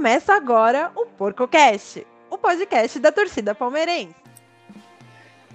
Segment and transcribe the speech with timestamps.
[0.00, 4.14] Começa agora o PorcoCast, o podcast da torcida palmeirense.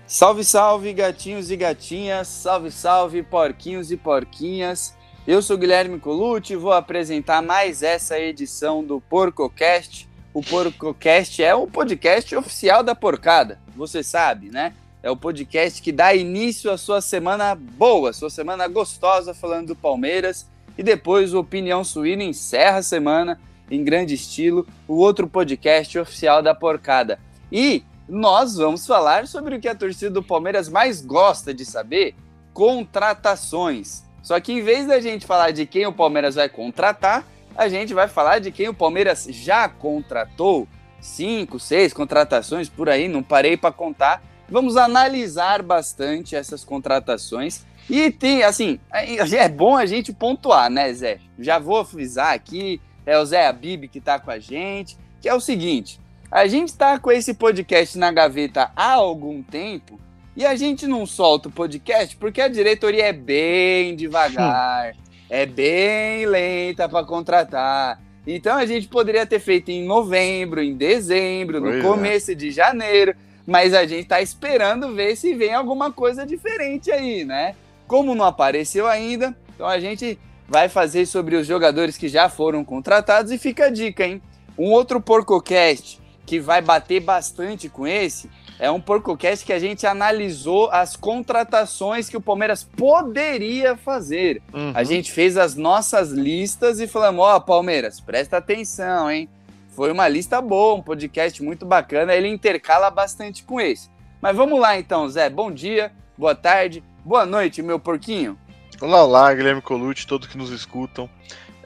[0.06, 4.96] Salve, salve, gatinhos e gatinhas, salve, salve, porquinhos e porquinhas.
[5.26, 10.08] Eu sou Guilherme Colucci e vou apresentar mais essa edição do PorcoCast.
[10.32, 14.76] O PorcoCast é o podcast oficial da porcada, você sabe, né?
[15.02, 19.76] É o podcast que dá início à sua semana boa, sua semana gostosa falando do
[19.76, 20.48] Palmeiras.
[20.78, 26.42] E depois o Opinião Suína encerra a semana em grande estilo, o outro podcast oficial
[26.42, 27.20] da porcada.
[27.52, 32.16] E nós vamos falar sobre o que a torcida do Palmeiras mais gosta de saber:
[32.54, 34.04] contratações.
[34.22, 37.94] Só que em vez da gente falar de quem o Palmeiras vai contratar, a gente
[37.94, 40.68] vai falar de quem o Palmeiras já contratou.
[41.00, 47.66] Cinco, seis contratações por aí, não parei para contar Vamos analisar bastante essas contratações.
[47.90, 51.20] E tem, assim, é bom a gente pontuar, né, Zé?
[51.38, 55.34] Já vou avisar aqui, é o Zé Abib que tá com a gente, que é
[55.34, 56.00] o seguinte:
[56.32, 60.00] a gente tá com esse podcast na gaveta há algum tempo
[60.36, 64.96] e a gente não solta o podcast porque a diretoria é bem devagar,
[65.30, 68.02] é bem lenta para contratar.
[68.28, 71.88] Então a gente poderia ter feito em novembro, em dezembro, no pois é.
[71.88, 72.36] começo é.
[72.36, 77.56] de janeiro mas a gente tá esperando ver se vem alguma coisa diferente aí, né?
[77.88, 82.64] Como não apareceu ainda, então a gente vai fazer sobre os jogadores que já foram
[82.64, 84.22] contratados e fica a dica, hein?
[84.58, 89.86] Um outro PorcoCast que vai bater bastante com esse é um PorcoCast que a gente
[89.86, 94.42] analisou as contratações que o Palmeiras poderia fazer.
[94.54, 94.72] Uhum.
[94.74, 99.28] A gente fez as nossas listas e falamos: ó, oh, Palmeiras, presta atenção, hein?
[99.70, 102.16] Foi uma lista boa, um podcast muito bacana.
[102.16, 103.90] Ele intercala bastante com esse.
[104.22, 105.30] Mas vamos lá então, Zé.
[105.30, 108.38] Bom dia, boa tarde, boa noite, meu porquinho.
[108.82, 111.10] Olá, olá, Guilherme Colucci, todos que nos escutam.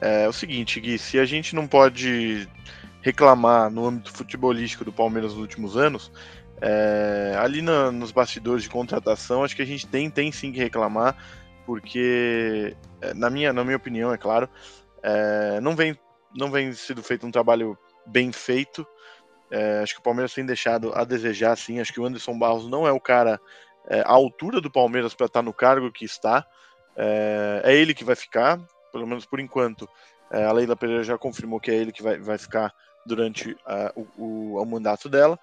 [0.00, 2.48] É, é o seguinte, Gui, se a gente não pode
[3.02, 6.12] reclamar no âmbito futebolístico do Palmeiras nos últimos anos,
[6.60, 10.60] é, ali na, nos bastidores de contratação, acho que a gente tem, tem sim que
[10.60, 11.16] reclamar,
[11.66, 14.48] porque, é, na, minha, na minha opinião, é claro,
[15.02, 15.98] é, não, vem,
[16.32, 17.76] não vem sido feito um trabalho
[18.06, 18.86] bem feito.
[19.50, 21.80] É, acho que o Palmeiras tem deixado a desejar, sim.
[21.80, 23.40] Acho que o Anderson Barros não é o cara
[23.88, 26.46] é, à altura do Palmeiras para estar tá no cargo que está.
[27.02, 28.60] É, é, ele que vai ficar,
[28.92, 29.88] pelo menos por enquanto.
[30.30, 32.74] É, a Leila Pereira já confirmou que é ele que vai, vai ficar
[33.06, 33.56] durante
[33.96, 35.38] o, o, o, mandato dela.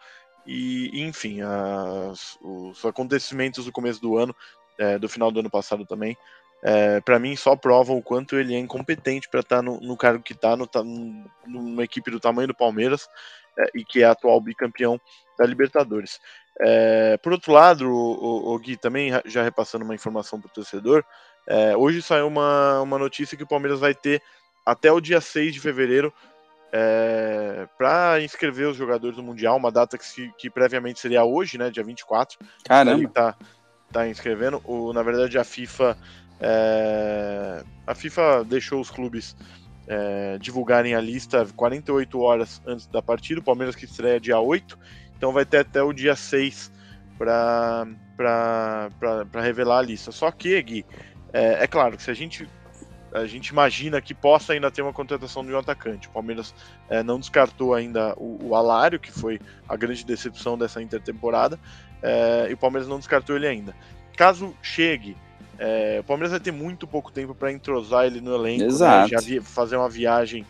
[0.46, 4.36] E, enfim, as, os acontecimentos do começo do ano,
[4.78, 6.16] é, do final do ano passado também,
[6.64, 9.98] é, para mim só provam o quanto ele é incompetente para estar tá no, no,
[9.98, 10.56] cargo que está,
[11.46, 13.10] numa equipe do tamanho do Palmeiras
[13.58, 15.02] é, e que é atual bicampeão
[15.38, 16.20] da Libertadores.
[16.60, 20.54] É, por outro lado, o, o, o, Gui também já repassando uma informação para o
[20.54, 21.04] torcedor,
[21.48, 24.22] é, hoje saiu uma, uma notícia que o Palmeiras vai ter
[24.66, 26.14] até o dia 6 de fevereiro
[26.72, 31.70] é, para inscrever os jogadores do Mundial, uma data que, que previamente seria hoje, né,
[31.70, 32.38] dia 24.
[32.66, 33.10] Caramba!
[33.10, 33.36] Tá,
[33.92, 34.62] tá inscrevendo.
[34.66, 35.98] O, na verdade, a FIFA
[36.40, 39.36] é, a FIFA deixou os clubes
[39.88, 43.40] é, divulgarem a lista 48 horas antes da partida.
[43.40, 44.78] O Palmeiras que estreia dia 8,
[45.18, 46.72] então vai ter até o dia 6
[47.18, 47.88] para
[49.42, 50.12] revelar a lista.
[50.12, 50.86] Só que, Gui,
[51.34, 52.48] é, é, claro que se a gente,
[53.14, 56.08] a gente imagina que possa ainda ter uma contratação de um atacante.
[56.08, 56.54] O Palmeiras
[56.90, 61.60] é, não descartou ainda o, o Alário, que foi a grande decepção dessa intertemporada,
[62.02, 63.76] é, e o Palmeiras não descartou ele ainda.
[64.16, 65.16] Caso chegue
[65.60, 68.68] é, o Palmeiras vai ter muito pouco tempo para entrosar ele no elenco, né?
[68.68, 69.12] Exato.
[69.12, 69.22] Né?
[69.22, 70.46] já fazer uma viagem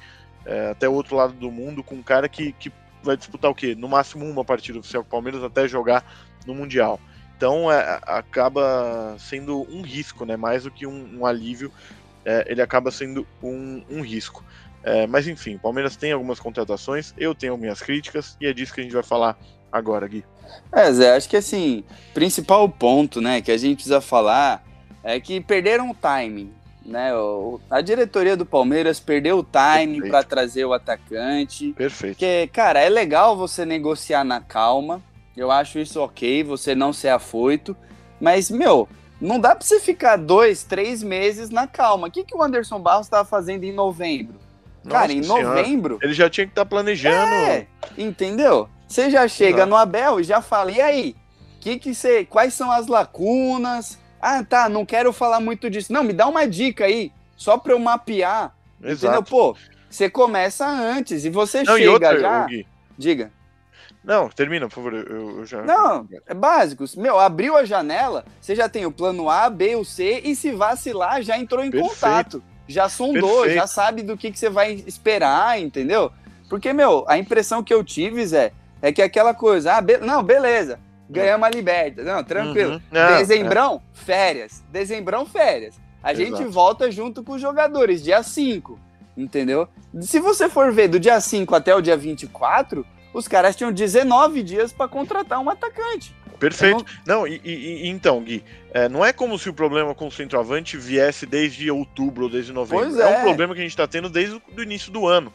[0.46, 2.72] é, até o outro lado do mundo com um cara que, que
[3.02, 3.74] vai disputar o quê?
[3.74, 6.04] No máximo uma partida oficial com o Palmeiras até jogar
[6.46, 7.00] no Mundial.
[7.38, 10.36] Então é, acaba sendo um risco, né?
[10.36, 11.72] Mais do que um, um alívio,
[12.26, 14.44] é, ele acaba sendo um, um risco.
[14.84, 18.74] É, mas enfim, o Palmeiras tem algumas contratações, eu tenho minhas críticas e é disso
[18.74, 19.38] que a gente vai falar
[19.72, 20.24] agora, Gui.
[20.72, 21.84] É, Zé, acho que assim,
[22.14, 24.64] principal ponto, né, que a gente precisa falar
[25.04, 26.52] é que perderam o timing.
[26.86, 27.14] Né?
[27.14, 31.74] O, a diretoria do Palmeiras perdeu o timing para trazer o atacante.
[31.74, 32.14] Perfeito.
[32.14, 35.04] Porque, cara, é legal você negociar na calma.
[35.38, 37.78] Eu acho isso ok, você não ser afoito.
[38.20, 38.90] Mas, meu,
[39.22, 42.08] não dá para você ficar dois, três meses na calma.
[42.08, 44.36] O que, que o Anderson Barros estava fazendo em novembro?
[44.84, 45.44] Nossa cara, em senhora.
[45.44, 46.00] novembro.
[46.02, 47.16] Ele já tinha que estar tá planejando.
[47.16, 47.68] É,
[47.98, 48.68] entendeu?
[48.88, 49.72] Você já chega não.
[49.72, 51.16] no Abel e já fala, e aí?
[51.60, 54.00] Que que você, quais são as lacunas?
[54.20, 55.94] Ah, tá, não quero falar muito disso.
[55.94, 58.56] Não, me dá uma dica aí, só para eu mapear.
[58.82, 59.06] Exato.
[59.06, 59.24] Entendeu?
[59.24, 59.56] Pô,
[59.90, 62.46] você começa antes e você não, chega e outra, já.
[62.46, 62.68] Gui.
[62.98, 63.32] Diga.
[64.08, 64.94] Não, termina, por favor.
[64.94, 65.62] Eu, eu, já.
[65.64, 66.86] Não, é básico.
[66.96, 70.54] Meu, abriu a janela, você já tem o plano A, B, o C, e se
[70.54, 71.94] vacilar, já entrou em Perfeito.
[71.94, 72.44] contato.
[72.70, 73.56] Já sondou, Perfeito.
[73.56, 76.10] já sabe do que, que você vai esperar, entendeu?
[76.50, 80.24] Porque, meu, a impressão que eu tive, Zé, é que aquela coisa, ah, be não,
[80.24, 80.80] beleza,
[81.10, 82.76] ganhamos a liberta, não, tranquilo.
[82.76, 82.82] Uhum.
[82.90, 84.64] Não, Dezembrão, férias.
[84.72, 85.76] Dezembrão, férias.
[86.02, 86.50] A gente Exato.
[86.50, 88.80] volta junto com os jogadores, dia 5,
[89.18, 89.68] entendeu?
[90.00, 92.86] Se você for ver do dia 5 até o dia 24,
[93.18, 96.16] os caras tinham 19 dias para contratar um atacante.
[96.40, 96.86] Perfeito.
[97.06, 100.12] Não, e, e- e- então, Gui, é, não é como se o problema com o
[100.12, 103.02] centroavante viesse desde outubro ou desde novembro.
[103.02, 103.16] É.
[103.16, 103.18] é.
[103.18, 105.34] um problema que a gente está tendo desde o início do ano.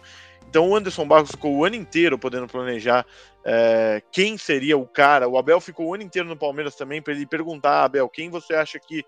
[0.49, 3.05] Então o Anderson Barros ficou o ano inteiro podendo planejar
[3.45, 5.27] é, quem seria o cara.
[5.29, 8.31] O Abel ficou o ano inteiro no Palmeiras também para ele perguntar, "Ah, Abel, quem
[8.31, 9.05] você acha que,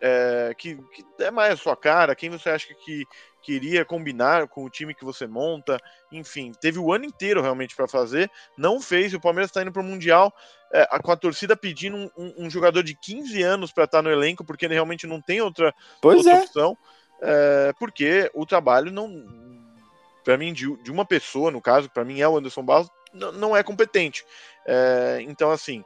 [0.00, 2.14] é, que, que é mais a sua cara?
[2.14, 3.06] Quem você acha que, que
[3.42, 5.78] queria combinar com o time que você monta?
[6.10, 9.12] Enfim, teve o ano inteiro realmente para fazer, não fez.
[9.12, 10.32] E o Palmeiras está indo para o Mundial
[10.72, 14.10] é, com a torcida pedindo um, um- um jogador de 15 anos para estar no
[14.10, 16.42] elenco, porque ele realmente não tem outra, Pois outra é.
[16.42, 16.76] opção,
[17.22, 19.08] é, porque o trabalho não.
[20.24, 23.30] Para mim, de, de uma pessoa, no caso, para mim é o Anderson Barros, não,
[23.32, 24.24] não é competente.
[24.66, 25.84] É, então, assim,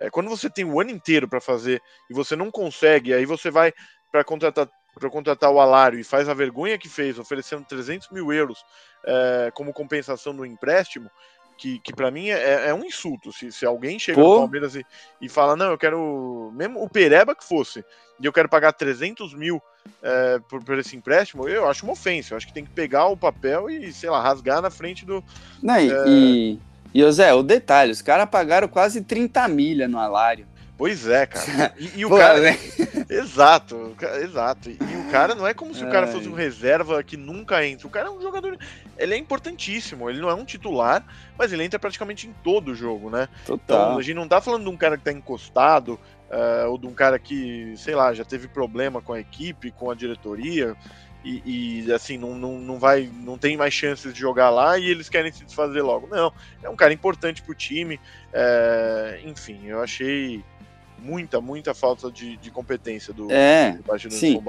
[0.00, 3.50] é, quando você tem o ano inteiro para fazer e você não consegue, aí você
[3.50, 3.72] vai
[4.10, 8.32] para contratar para contratar o Alário e faz a vergonha que fez, oferecendo 300 mil
[8.32, 8.64] euros
[9.04, 11.10] é, como compensação do empréstimo,
[11.58, 13.30] que, que para mim é, é um insulto.
[13.30, 14.28] Se, se alguém chega Pô.
[14.28, 14.86] no Palmeiras e,
[15.20, 17.84] e fala, não, eu quero, mesmo o Pereba que fosse,
[18.18, 19.60] e eu quero pagar 300 mil
[20.02, 22.32] é, por, por esse empréstimo, eu acho uma ofensa.
[22.32, 25.22] Eu acho que tem que pegar o papel e, sei lá, rasgar na frente do.
[25.62, 25.90] Não, e,
[26.62, 26.75] É.
[26.96, 30.46] e, ô Zé, o detalhe, os caras pagaram quase 30 milha no alário.
[30.78, 31.74] Pois é, cara.
[31.78, 32.40] E, e o Pô, cara.
[32.40, 32.58] né?
[33.08, 34.70] Exato, exato.
[34.70, 36.12] E o cara não é como se o cara Ai.
[36.12, 37.86] fosse um reserva que nunca entra.
[37.86, 38.58] O cara é um jogador.
[38.98, 40.10] Ele é importantíssimo.
[40.10, 41.04] Ele não é um titular,
[41.38, 43.28] mas ele entra praticamente em todo o jogo, né?
[43.44, 43.98] Então, Total.
[43.98, 46.00] a gente não tá falando de um cara que tá encostado,
[46.30, 49.90] eh, ou de um cara que, sei lá, já teve problema com a equipe, com
[49.90, 50.74] a diretoria,
[51.26, 54.88] e, e, assim, não, não, não vai, não tem mais chances de jogar lá e
[54.88, 56.06] eles querem se desfazer logo.
[56.06, 56.32] Não,
[56.62, 57.98] é um cara importante pro time.
[58.32, 60.44] eh, enfim, eu achei
[60.98, 64.40] muita, muita falta de, de competência do, É, do Partido sim.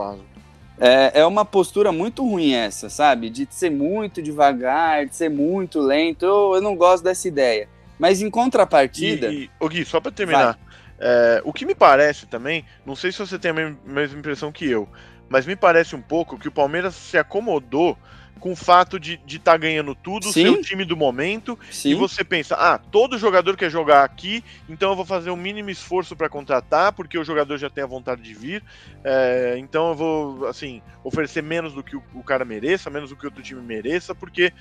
[0.79, 3.31] É, é uma postura muito ruim essa, sabe?
[3.31, 6.23] De ser muito devagar, de ser muito lento.
[6.23, 7.67] Eu, eu não gosto dessa ideia.
[7.97, 10.59] Mas em contrapartida, E, e, ô Gui, só pra terminar,
[10.99, 14.69] é, o que me parece também, não sei se você tem a mesma impressão que
[14.69, 14.87] eu,
[15.29, 17.97] mas me parece um pouco que o Palmeiras se acomodou
[18.37, 20.43] com o fato de estar ganhando tudo, Sim.
[20.43, 24.43] ser o time do momento, sim, e você pensa, ah, todo jogador quer jogar aqui,
[24.69, 27.87] então eu vou fazer o mínimo esforço para contratar, porque o jogador já tem a
[27.87, 28.63] vontade de vir,
[29.03, 33.15] é, então eu vou, assim, oferecer menos do que o, o cara mereça, menos do
[33.15, 34.53] que outro time mereça, porque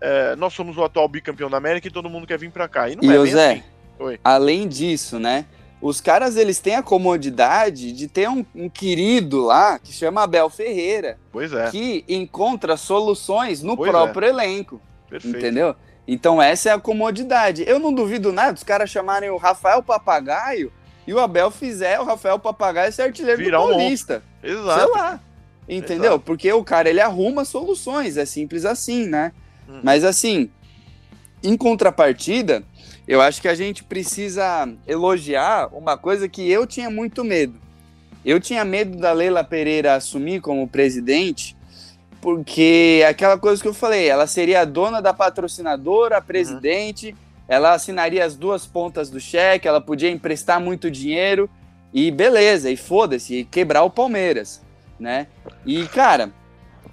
[0.00, 2.88] é, nós somos o atual bicampeão da América e todo mundo quer vir para cá.
[2.88, 4.18] E não E, é Zé, assim.
[4.22, 5.44] Além disso, né?
[5.84, 10.48] Os caras eles têm a comodidade de ter um, um querido lá que chama Abel
[10.48, 13.92] Ferreira, Pois é, que encontra soluções no Pois é.
[13.92, 14.80] próprio elenco.
[15.10, 15.36] perfeito.
[15.36, 15.76] Entendeu?
[16.08, 17.64] Então essa é a comodidade.
[17.66, 20.72] Eu não duvido nada dos caras chamarem o Rafael Papagaio
[21.06, 24.22] e o Abel fizer o Rafael Papagaio ser artilheiro Virar do um Paulista.
[24.42, 24.80] Exato.
[24.80, 25.20] Sei lá.
[25.68, 26.12] Entendeu?
[26.12, 26.24] Exato.
[26.24, 29.32] Porque o cara ele arruma soluções, é simples assim, né?
[29.68, 29.80] Hum.
[29.82, 30.50] Mas assim,
[31.42, 32.64] em contrapartida,
[33.06, 37.54] eu acho que a gente precisa elogiar uma coisa que eu tinha muito medo.
[38.24, 41.54] Eu tinha medo da Leila Pereira assumir como presidente,
[42.20, 47.14] porque aquela coisa que eu falei, ela seria a dona da patrocinadora, a presidente,
[47.46, 51.50] ela assinaria as duas pontas do cheque, ela podia emprestar muito dinheiro
[51.92, 54.62] e beleza, e foda-se, e quebrar o Palmeiras,
[54.98, 55.26] né?
[55.66, 56.32] E cara,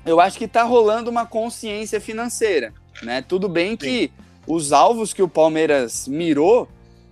[0.05, 3.23] eu acho que tá rolando uma consciência financeira, né?
[3.25, 4.11] Tudo bem que
[4.47, 6.67] os alvos que o Palmeiras mirou,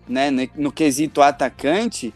[0.07, 2.13] né, no, quesito atacante,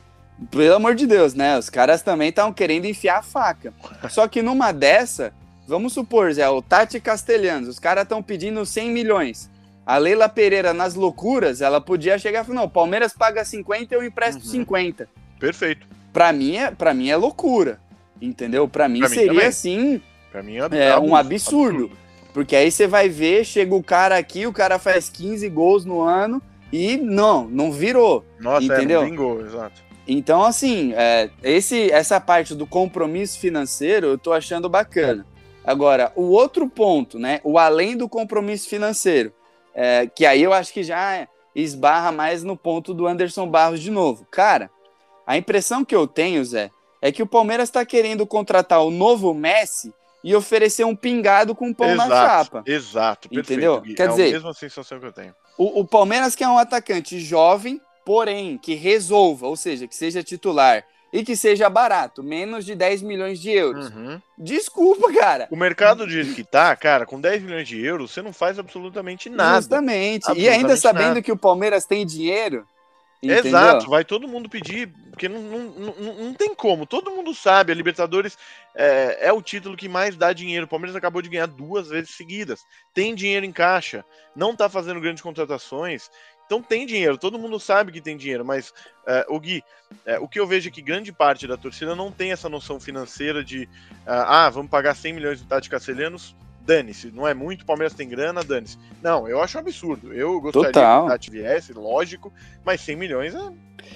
[0.50, 1.58] pelo amor de Deus, né?
[1.58, 3.74] Os caras também estavam querendo enfiar a faca.
[4.10, 5.34] Só que numa dessa,
[5.68, 9.50] vamos supor, Zé, o Tati Castelhanos, os caras estão pedindo 100 milhões.
[9.86, 13.94] A Leila Pereira, nas loucuras, ela podia chegar e falar: não, o Palmeiras paga 50
[13.94, 14.50] eu empresto Uhum.
[14.50, 15.10] 50.
[15.38, 15.86] Perfeito.
[16.14, 17.80] Pra mim, é, pra mim é loucura.
[18.22, 18.66] Entendeu?
[18.68, 19.46] Pra mim Pra mim seria também.
[19.46, 20.02] assim,
[20.32, 21.92] Pra mim É um absurdo.
[22.34, 26.02] Porque aí você vai ver, chega o cara aqui, o cara faz 15 gols no
[26.02, 28.26] ano e não, não virou.
[28.40, 29.02] Nossa, Entendeu?
[29.02, 29.84] é, não vingou, exato.
[30.08, 35.26] Então, assim, é, esse, essa parte do compromisso financeiro eu tô achando bacana.
[35.64, 37.40] Agora, o outro ponto, né?
[37.44, 39.32] O além do compromisso financeiro,
[39.74, 43.92] é, que aí eu acho que já esbarra mais no ponto do Anderson Barros de
[43.92, 44.28] novo.
[44.30, 44.70] Cara,
[45.26, 46.70] a impressão que eu tenho, Zé,
[47.02, 51.74] é que o Palmeiras está querendo contratar o novo Messi e oferecer um pingado com
[51.74, 52.64] pão na chapa.
[52.66, 53.52] Exato, perfeito.
[53.52, 53.82] Entendeu?
[53.82, 53.94] Gui.
[53.96, 55.36] Quer é dizer- a mesma sensação que eu tenho.
[55.58, 60.84] O, o Palmeiras quer um atacante jovem, porém que resolva, ou seja, que seja titular
[61.12, 63.90] e que seja barato, menos de 10 milhões de euros.
[63.90, 64.20] Uhum.
[64.36, 65.48] Desculpa, cara.
[65.52, 68.58] O mercado do jeito que tá, cara, com 10 milhões de euros, você não faz
[68.58, 69.58] absolutamente nada.
[69.58, 70.24] Justamente.
[70.24, 71.22] E Absolutamente ainda sabendo nada.
[71.22, 72.66] que o Palmeiras tem dinheiro.
[73.24, 73.46] Entendeu?
[73.46, 75.60] Exato, vai todo mundo pedir, porque não, não,
[75.98, 76.86] não, não tem como.
[76.86, 78.38] Todo mundo sabe, a Libertadores
[78.76, 80.66] é, é o título que mais dá dinheiro.
[80.66, 82.66] O Palmeiras acabou de ganhar duas vezes seguidas.
[82.94, 84.04] Tem dinheiro em caixa,
[84.36, 86.10] não tá fazendo grandes contratações.
[86.46, 88.74] Então tem dinheiro, todo mundo sabe que tem dinheiro, mas
[89.08, 89.64] é, o Gui,
[90.06, 92.78] é, o que eu vejo é que grande parte da torcida não tem essa noção
[92.78, 93.70] financeira de
[94.06, 98.08] ah, vamos pagar 100 milhões do Tati Castelhanos, dane-se, não é muito, o Palmeiras tem
[98.08, 98.78] grana, dane-se.
[99.02, 100.14] Não, eu acho um absurdo.
[100.14, 101.20] Eu gostaria Total.
[101.20, 102.32] que o viesse, lógico,
[102.66, 103.40] mas 100 milhões é.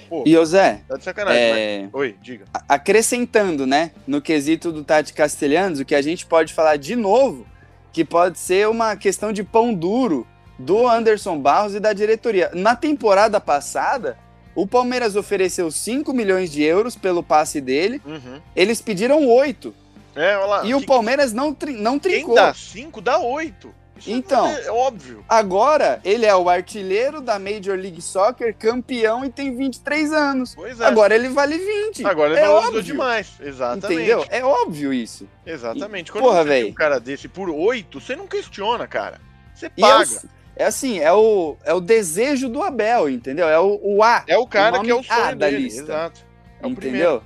[0.08, 1.42] Pô, E, ô Zé, tá de sacanagem.
[1.42, 2.44] é, mas- Oi, diga.
[2.68, 7.46] acrescentando, né, no quesito do Tati Castelhanos, o que a gente pode falar de novo,
[7.92, 10.26] que pode ser uma questão de pão duro
[10.58, 12.50] do Anderson Barros e da diretoria.
[12.54, 14.18] Na temporada passada,
[14.54, 18.40] o Palmeiras ofereceu 5 milhões de euros pelo passe dele, Uhum.
[18.56, 19.74] eles pediram 8.
[20.18, 20.64] É, lá.
[20.64, 22.34] E o que- Palmeiras não, tri- não Quem trincou.
[22.34, 23.72] dá 5 dá 8.
[24.06, 24.46] Então.
[24.46, 25.24] é óbvio.
[25.28, 30.54] Agora, ele é o artilheiro da Major League Soccer, campeão e tem 23 anos.
[30.54, 30.84] Pois é.
[30.86, 32.06] Agora ele vale 20.
[32.06, 32.82] Agora ele é valorizou óbvio.
[32.84, 33.32] demais.
[33.40, 33.94] Exatamente.
[34.00, 34.24] Entendeu?
[34.30, 35.28] É óbvio isso.
[35.44, 36.10] Exatamente.
[36.10, 36.70] E- Quando porra, você tem véi.
[36.70, 39.20] um cara desse por 8, você não questiona, cara.
[39.52, 40.04] Você é, paga.
[40.08, 43.48] o- é assim, é o, é o desejo do Abel, entendeu?
[43.48, 45.46] É o, o A, É o cara o que é o nome A sonho da
[45.46, 45.62] dele.
[45.64, 45.82] lista.
[45.82, 46.20] Exato.
[46.62, 47.22] É o entendeu?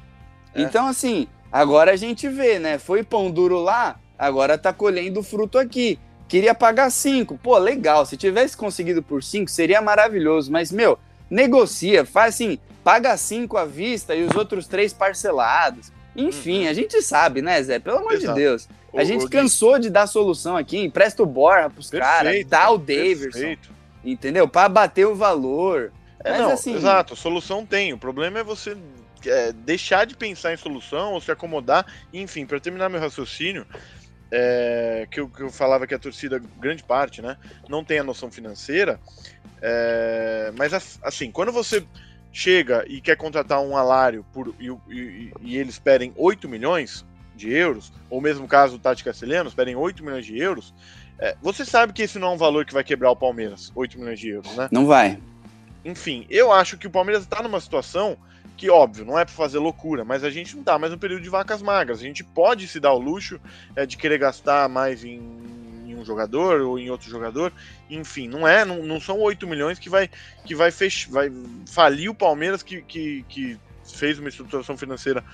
[0.54, 0.62] É.
[0.62, 2.78] Então, assim, agora a gente vê, né?
[2.78, 5.98] Foi pão duro lá, agora tá colhendo o fruto aqui.
[6.28, 7.36] Queria pagar 5.
[7.38, 8.06] Pô, legal.
[8.06, 10.50] Se tivesse conseguido por 5, seria maravilhoso.
[10.50, 10.98] Mas, meu,
[11.30, 15.92] negocia, faz assim, paga 5 à vista e os outros três parcelados.
[16.16, 17.78] Enfim, a gente sabe, né, Zé?
[17.78, 18.16] Pelo amor Uhum.
[18.18, 18.34] Exato.
[18.34, 18.68] de Deus.
[18.94, 20.78] A gente Gui, cansou de dar solução aqui.
[20.78, 23.70] Empresta o Borra pros caras, dá o Daverson, perfeito.
[24.04, 24.46] entendeu?
[24.46, 25.90] Pra bater o valor.
[26.22, 27.92] É, Mas, não, assim- exato, solução tem.
[27.94, 28.76] O problema é você
[29.30, 31.86] é, deixar de pensar em solução ou se acomodar.
[32.12, 33.66] Enfim, para terminar meu raciocínio,
[34.30, 37.36] é, que, eu, que eu falava que a torcida, grande parte, né,
[37.68, 38.98] não tem a noção financeira.
[39.60, 41.84] é, mas as- assim, quando você
[42.32, 47.52] chega e quer contratar um alário por, e, e- e eles pedem 8 milhões de
[47.52, 50.74] euros, ou mesmo caso do Tati Castelhanos, pedem 8 milhões de euros,
[51.18, 53.98] é, você sabe que esse não é um valor que vai quebrar o Palmeiras, 8
[53.98, 54.68] milhões de euros, né?
[54.72, 55.20] Não vai.
[55.84, 58.16] Enfim, eu acho que o Palmeiras está numa situação
[58.62, 61.20] que, óbvio, não é para fazer loucura, mas a gente não tá mais no período
[61.20, 61.98] de vacas magras.
[61.98, 63.40] A gente pode se dar o luxo
[63.74, 65.20] é, de querer gastar mais em,
[65.84, 67.52] em um jogador ou em outro jogador.
[67.90, 70.08] Enfim, não é, não, não são 8 milhões que vai,
[70.44, 71.32] que vai, fech, vai
[71.68, 75.24] falir o Palmeiras que, que, que fez uma estruturação financeira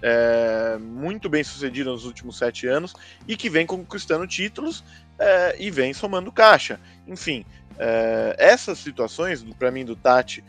[0.00, 2.94] é, muito bem sucedida nos últimos sete anos
[3.26, 4.82] e que vem conquistando títulos
[5.18, 6.80] é, e vem somando caixa.
[7.06, 7.44] Enfim,
[7.78, 10.42] é, essas situações, para mim, do Tati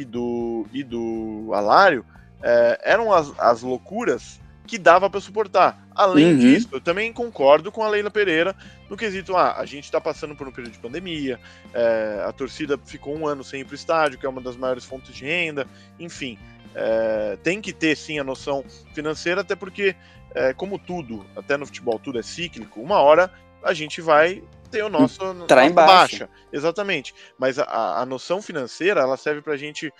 [0.00, 2.04] e do, e do Alário,
[2.42, 5.86] é, eram as, as loucuras que dava para suportar.
[5.94, 6.38] Além Uhum.
[6.38, 8.54] disso, eu também concordo com a Leila Pereira
[8.88, 11.38] no quesito: ah, a gente está passando por um período de pandemia,
[11.74, 14.56] é, a torcida ficou um ano sem ir para o estádio, que é uma das
[14.56, 15.66] maiores fontes de renda,
[15.98, 16.38] enfim.
[16.74, 19.94] é, tem que ter sim a noção financeira, até porque,
[20.34, 23.30] é, como tudo, até no futebol, tudo é cíclico, uma hora
[23.62, 24.42] a gente vai
[24.72, 26.30] ter o nosso Entrar nossa baixa.
[26.52, 27.14] Exatamente.
[27.38, 29.92] Mas a- a, a noção financeira, ela serve para a gente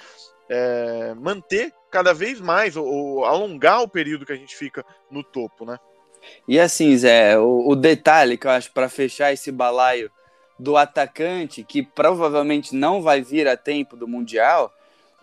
[0.49, 5.23] é, manter cada vez mais, ou, ou alongar o período que a gente fica no
[5.23, 5.79] topo, né?
[6.47, 10.11] E assim, Zé, o, o detalhe que eu acho para fechar esse balaio
[10.59, 14.73] do atacante, que provavelmente não vai vir a tempo do Mundial,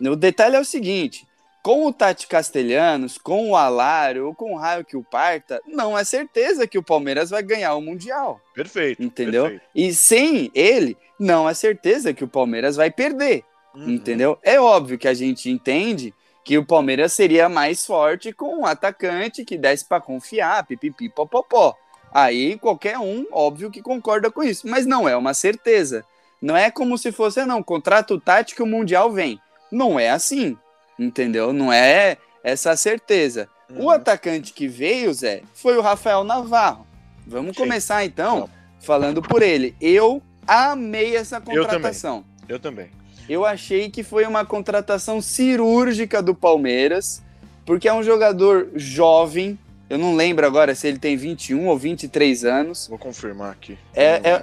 [0.00, 1.26] o detalhe é o seguinte:
[1.62, 5.96] com o Tati Castelhanos, com o Alário ou com o Raio que o parta, não
[5.96, 9.02] é certeza que o Palmeiras vai ganhar o Mundial, Perfeito.
[9.02, 9.42] entendeu?
[9.44, 9.64] perfeito.
[9.74, 13.44] E sem ele, não é certeza que o Palmeiras vai perder.
[13.74, 13.90] Uhum.
[13.90, 14.38] Entendeu?
[14.42, 16.14] É óbvio que a gente entende
[16.44, 21.76] que o Palmeiras seria mais forte com um atacante que desse para confiar, pipipi, popopó.
[22.12, 26.04] Aí qualquer um, óbvio que concorda com isso, mas não é uma certeza.
[26.42, 29.38] Não é como se fosse, ah, não, contrato tático o Mundial vem.
[29.70, 30.58] Não é assim,
[31.00, 31.52] entendeu?
[31.52, 33.48] Não é essa certeza.
[33.70, 33.90] O Uhum.
[33.90, 36.86] atacante que veio, Zé, foi o Rafael Navarro.
[37.26, 38.50] Vamos começar então Vamos.
[38.80, 39.74] falando por ele.
[39.80, 41.58] Eu amei essa Eu também.
[41.62, 42.24] contratação.
[42.48, 42.90] Eu também.
[43.28, 47.22] Eu achei que foi uma contratação cirúrgica do Palmeiras,
[47.64, 49.56] porque é um jogador jovem.
[49.88, 52.88] Eu não lembro agora se ele tem 21 ou 23 anos.
[52.88, 53.78] Vou confirmar aqui.
[53.94, 54.42] É, é,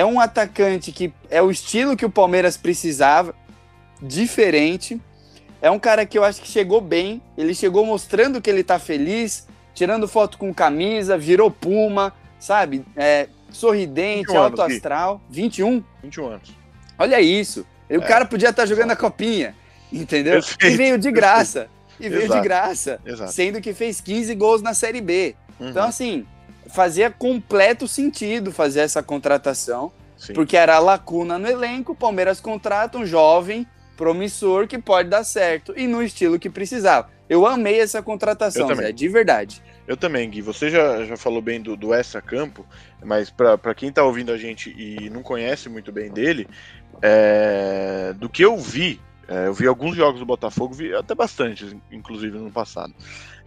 [0.00, 3.34] é um atacante que é o estilo que o Palmeiras precisava,
[4.02, 5.00] diferente.
[5.60, 7.20] É um cara que eu acho que chegou bem.
[7.36, 12.84] Ele chegou mostrando que ele tá feliz, tirando foto com camisa, virou puma, sabe?
[12.96, 15.20] É, sorridente, 21 anos, alto astral.
[15.30, 15.82] 21?
[16.02, 16.54] 21 anos.
[16.98, 17.66] Olha isso.
[17.88, 18.06] E O É.
[18.06, 19.54] cara podia estar jogando a copinha,
[19.92, 20.34] entendeu?
[20.34, 21.68] Perfeito, E veio de graça.
[21.98, 23.32] e veio de graça, Exato.
[23.32, 25.34] sendo que fez 15 gols na Série B.
[25.58, 26.26] Uhum, Então, assim,
[26.68, 30.34] fazia completo sentido fazer essa contratação, sim.
[30.34, 31.92] porque era lacuna no elenco.
[31.92, 37.08] O Palmeiras contrata um jovem promissor que pode dar certo e no estilo que precisava.
[37.28, 38.72] Eu amei essa contratação.
[38.74, 39.62] Zé, de verdade.
[39.86, 40.42] Eu também, Gui.
[40.42, 42.66] Você já, já falou bem do, do Essa Campo,
[43.04, 46.46] mas para quem tá ouvindo a gente e não conhece muito bem dele,
[47.02, 51.76] é, do que eu vi, é, eu vi alguns jogos do Botafogo, vi até bastante,
[51.90, 52.94] inclusive no passado.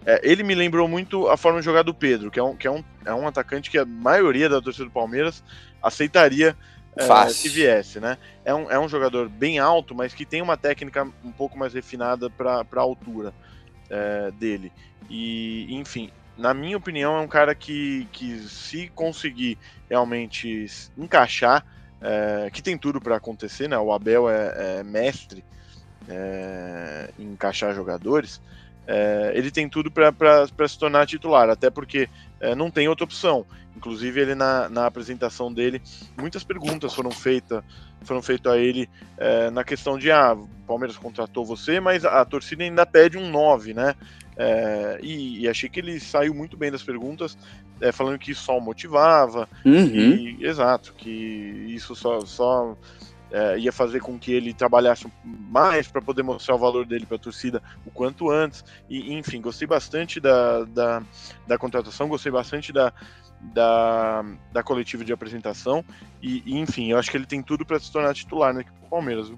[0.06, 2.68] É, ele me lembrou muito a forma de jogar do Pedro, que é um, que
[2.68, 5.44] é um, é um atacante que a maioria da torcida do Palmeiras
[5.82, 6.56] aceitaria
[7.08, 7.36] Fácil.
[7.36, 8.18] se viesse, né?
[8.44, 11.74] É um, é um jogador bem alto, mas que tem uma técnica um pouco mais
[11.74, 13.34] refinada para a altura
[13.90, 14.72] é, dele.
[15.10, 19.58] E, enfim, na minha opinião, é um cara que, que se conseguir
[19.90, 20.66] realmente
[20.98, 21.66] encaixar,
[22.02, 23.78] é, que tem tudo para acontecer, né?
[23.78, 25.44] O Abel é, é mestre
[26.08, 28.42] é, em encaixar jogadores.
[28.90, 33.46] é, ele tem tudo para se tornar titular, até porque é, não tem outra opção.
[33.80, 35.82] Inclusive, ele na, na apresentação dele,
[36.18, 37.64] muitas perguntas foram feitas
[38.02, 42.22] foram feitas a ele é, na questão de ah, o Palmeiras contratou você, mas a,
[42.22, 43.96] a torcida ainda pede um 9, né?
[44.38, 47.38] É, e, e achei que ele saiu muito bem das perguntas,
[47.82, 49.86] é, falando que isso só o motivava, Uhum.
[49.86, 52.78] e, exato, que isso só, só
[53.32, 57.18] é, ia fazer com que ele trabalhasse mais para poder mostrar o valor dele para
[57.18, 58.64] a torcida o quanto antes.
[58.90, 61.04] E, enfim, gostei bastante da, da,
[61.48, 62.94] da contratação, gostei bastante da,
[63.40, 65.84] da, da coletiva de apresentação.
[66.22, 68.78] E, e, enfim, eu acho que ele tem tudo para se tornar titular na equipe
[68.80, 69.32] do Palmeiras.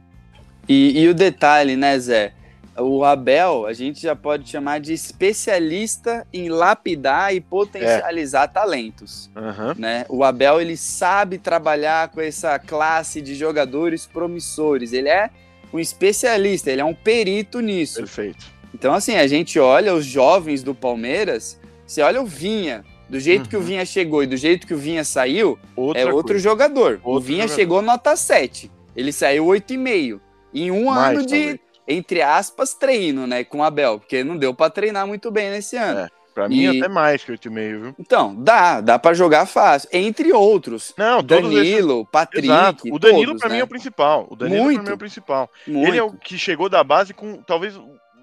[0.67, 2.33] E, e o detalhe, né, Zé?
[2.77, 9.29] O Abel, a gente já pode chamar de especialista em lapidar e potencializar talentos.
[9.35, 9.75] Aham.
[9.77, 10.05] Né?
[10.07, 14.93] O Abel ele sabe trabalhar com essa classe de jogadores promissores.
[14.93, 15.29] Ele é
[15.73, 17.99] um especialista, ele é um perito nisso.
[17.99, 18.45] Perfeito.
[18.73, 23.47] Então, assim, a gente olha os jovens do Palmeiras, você olha o Vinha, do jeito
[23.49, 23.65] que o Uhum.
[23.65, 26.39] Vinha chegou e do jeito que o Vinha saiu, Outra é outro coisa.
[26.39, 26.99] jogador.
[27.03, 27.55] o Outro Vinha jogador.
[27.55, 30.19] chegou nota 7, ele saiu 8,5.
[30.53, 31.59] Em um Mais, ano de, talvez.
[31.87, 35.75] entre aspas, treino, né, com o Abel, porque não deu pra treinar muito bem nesse
[35.77, 35.99] ano.
[35.99, 36.07] É.
[36.33, 37.95] Pra mim, E- até mais que 8,5, viu?
[37.99, 39.89] Então, dá, dá pra jogar fácil.
[39.91, 41.69] Entre outros, Não, todos esses.
[41.71, 42.83] Danilo, Patrick, Exato.
[42.89, 43.61] O Danilo, todos, pra mim, né?
[43.61, 44.27] é o principal.
[44.29, 44.83] O Danilo, pra Muito.
[44.83, 45.49] mim, é o principal.
[45.67, 45.87] Muito.
[45.89, 47.77] Ele é o que chegou da base com talvez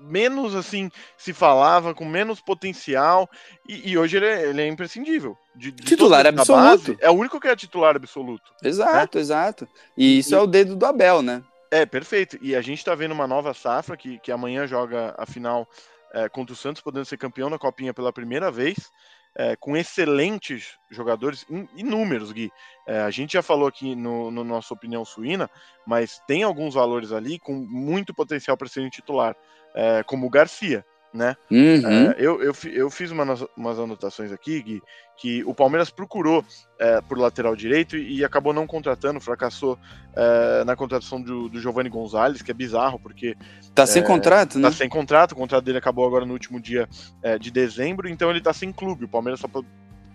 [0.09, 3.29] menos assim se falava, com menos potencial,
[3.69, 5.37] e, e hoje ele é, ele é imprescindível.
[5.55, 6.63] De, de Titular absoluto.
[6.63, 8.53] base, é o único que é titular absoluto.
[8.63, 9.69] Exato, exato.
[9.97, 11.43] E isso E- é o dedo do Abel, né?
[11.71, 12.39] É, perfeito.
[12.41, 15.69] E a gente tá vendo uma nova safra que, que amanhã joga a final
[16.15, 18.91] é, contra o Santos, podendo ser campeão da Copinha pela primeira vez.
[19.37, 22.51] é, com excelentes jogadores, in- inúmeros, Gui.
[22.87, 25.49] É, a gente já falou aqui no, no nossa opinião suína,
[25.87, 29.37] mas tem alguns valores ali com muito potencial para serem titular,
[29.75, 31.37] é, como o Garcia, né?
[31.51, 32.11] Uhum.
[32.11, 34.83] É, eu, eu, eu fiz umas, umas anotações aqui, Gui,
[35.17, 36.45] que o Palmeiras procurou
[36.79, 39.79] é, por lateral direito e, e acabou não contratando, fracassou
[40.15, 43.37] é, na contratação do, do Giovanni Gonzalez, que é bizarro, porque
[43.75, 44.69] Tá sem é, contrato, né?
[44.69, 46.89] tá sem contrato, o contrato dele acabou agora no último dia
[47.23, 49.05] é, de dezembro, então ele tá sem clube.
[49.05, 49.49] O Palmeiras só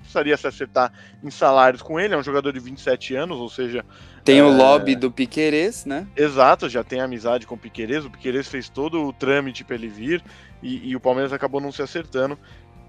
[0.03, 0.91] precisaria se acertar
[1.23, 3.83] em salários com ele, é um jogador de 27 anos, ou seja,
[4.23, 6.05] Tem o é, lobby do Piquerez, né?
[6.15, 8.05] Exato, já tem amizade com o Piqueires.
[8.05, 10.23] O Piqueires fez todo o trâmite para ele vir
[10.61, 12.37] e, e o Palmeiras acabou não se acertando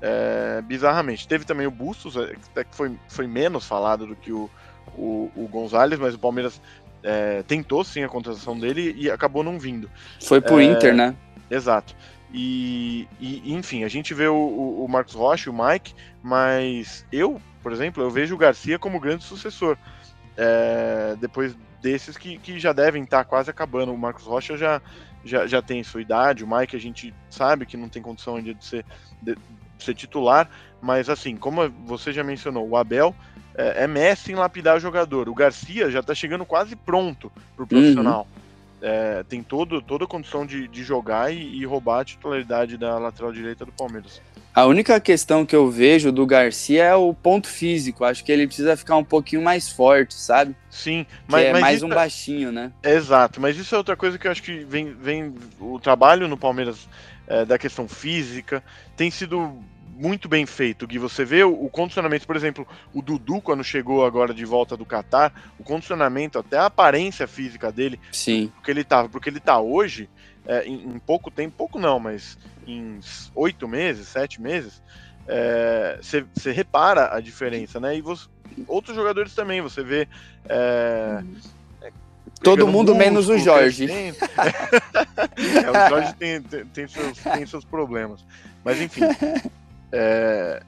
[0.02, 1.26] é, bizarramente.
[1.26, 4.50] Teve também o Bustos, é, até que foi, foi menos falado do que o,
[4.96, 6.60] o, o Gonzalez, mas o Palmeiras
[7.02, 9.90] é, tentou sim a contratação dele e acabou não vindo.
[10.22, 11.14] Foi pro É, Inter, né?
[11.50, 11.94] Exato.
[12.36, 17.40] E, e, enfim, a gente vê o, o, o Marcos Rocha, o Mike, mas eu,
[17.62, 19.78] por exemplo, eu vejo o Garcia como grande sucessor.
[20.36, 23.94] É, depois desses que, que já devem estar quase acabando.
[23.94, 24.82] O Marcos Rocha já,
[25.24, 28.52] já, já tem sua idade, o Mike a gente sabe que não tem condição ainda
[28.52, 28.84] de ser,
[29.22, 30.50] de, de ser titular,
[30.82, 33.14] mas assim, como você já mencionou, o Abel
[33.54, 35.28] é, é mestre em lapidar jogador.
[35.28, 38.26] O Garcia já está chegando quase pronto pro profissional.
[38.86, 42.98] É, tem todo, toda a condição de, de jogar e, e roubar a titularidade da
[42.98, 44.20] lateral direita do Palmeiras.
[44.54, 48.04] A única questão que eu vejo do Garcia é o ponto físico.
[48.04, 50.54] Acho que ele precisa ficar um pouquinho mais forte, sabe?
[50.68, 52.70] Sim, Que mas, é mas mais isso um é- baixinho, né?
[52.82, 56.36] Exato, mas isso é outra coisa que eu acho que vem, vem o trabalho no
[56.36, 56.86] Palmeiras
[57.26, 58.62] é, da questão física
[58.96, 59.58] tem sido
[59.96, 60.98] muito bem feito, Gui.
[60.98, 64.84] Você vê o, o condicionamento, por exemplo, o Dudu, quando chegou agora de volta do
[64.84, 68.50] Catar, o condicionamento, até a aparência física dele, Sim.
[68.54, 70.08] porque ele tava, porque ele tá hoje,
[70.46, 72.98] é, em, em pouco tempo, pouco não, mas em
[73.34, 74.82] oito meses, sete meses,
[76.32, 77.96] você repara a diferença, né?
[77.96, 78.28] E você-
[78.66, 80.06] outros jogadores também, você vê
[80.48, 81.22] é,
[82.42, 83.86] Todo pegando mundo menos o Jorge.
[85.36, 88.24] É, o Jorge tem, tem, tem seus, tem seus problemas.
[88.64, 89.02] Mas enfim.
[89.92, 90.62] É,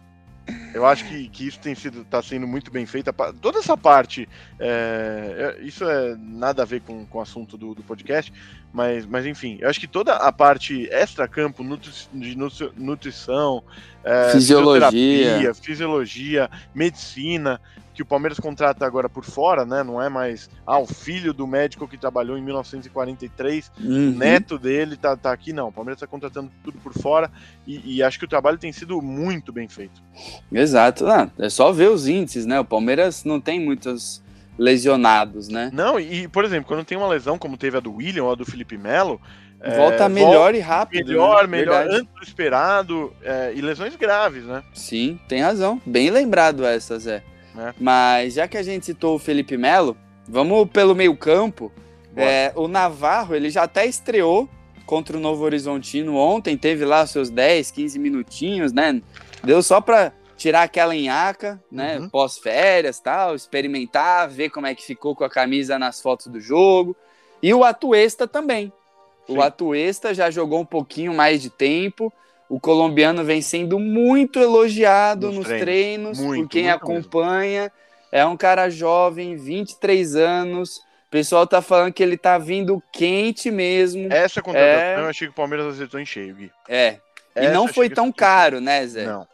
[0.72, 3.12] eu acho que, que isso tem sido tá sendo muito bem feito.
[3.40, 4.29] Toda essa parte,
[4.61, 8.33] é, isso é nada a ver com, com o assunto do, do podcast,
[8.72, 13.62] mas, mas enfim, eu acho que toda a parte extra-campo, nutri, de nutri- nutrição,
[14.05, 15.55] é, Fisiologia.
[15.55, 17.61] fisiologia, medicina,
[17.96, 19.82] que o Palmeiras contrata agora por fora, né?
[19.82, 24.11] Não é mais ah, o filho do médico que trabalhou em 1943 Uhum.
[24.12, 25.68] neto dele tá, tá aqui, não.
[25.68, 27.30] O Palmeiras tá contratando tudo por fora
[27.66, 30.02] e, e acho que o trabalho tem sido muito bem feito.
[30.52, 31.06] Exato.
[31.06, 32.61] Ah, é só ver os índices, né?
[32.61, 34.22] O Palmeiras não tem muitos
[34.59, 35.70] lesionados, né?
[35.72, 38.35] Não, e, por exemplo, quando tem uma lesão, como teve a do William ou a
[38.35, 39.20] do Felipe Melo,
[39.61, 41.09] é, Volta melhor e rápido.
[41.09, 41.59] melhor, né?
[41.59, 41.96] melhor, Verdade.
[42.02, 44.62] antes do esperado, é, e lesões graves, né?
[44.74, 45.80] Sim, tem razão.
[45.87, 47.22] Bem lembrado essa, Zé.
[47.59, 47.75] É.
[47.79, 49.97] Mas já que a gente citou o Felipe Melo,
[50.29, 51.73] vamos pelo meio campo.
[52.12, 52.31] Bora.
[52.31, 54.49] É, o Navarro, ele já até estreou
[54.87, 59.03] contra o Novo Horizontino ontem, teve lá seus 10, 15 minutinhos, né?
[59.42, 61.99] Deu só pra tirar aquela enhaca, né?
[61.99, 62.09] Uhum.
[62.09, 66.97] Pós-férias tal, experimentar, ver como é que ficou com a camisa nas fotos do jogo.
[67.42, 68.73] E o Atuesta também.
[69.29, 69.40] O Sim.
[69.40, 72.12] Atuesta já jogou um pouquinho mais de tempo.
[72.48, 75.62] O colombiano vem sendo muito elogiado Nos nos, treinos.
[75.64, 77.72] treinos, Muito, por quem acompanha.
[78.12, 80.76] É um cara jovem, 23 anos.
[81.09, 84.12] O pessoal tá falando que ele tá vindo quente mesmo.
[84.12, 85.00] Essa contratação É.
[85.00, 86.52] eu achei que o Palmeiras acertou em cheio, Gui.
[86.68, 86.98] É.
[87.35, 89.04] E Essa não foi tão caro, né, Zé?
[89.06, 89.26] Não.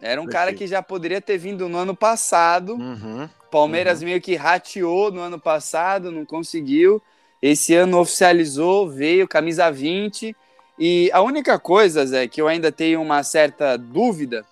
[0.00, 0.58] Era um cara Perfeito.
[0.58, 2.74] que já poderia ter vindo no ano passado.
[2.74, 3.28] Uhum.
[3.50, 7.02] Palmeiras meio que rateou no ano passado, não conseguiu.
[7.40, 10.36] Esse ano oficializou, veio, camisa 20.
[10.78, 14.44] E a única coisa, Zé, que eu ainda tenho uma certa dúvida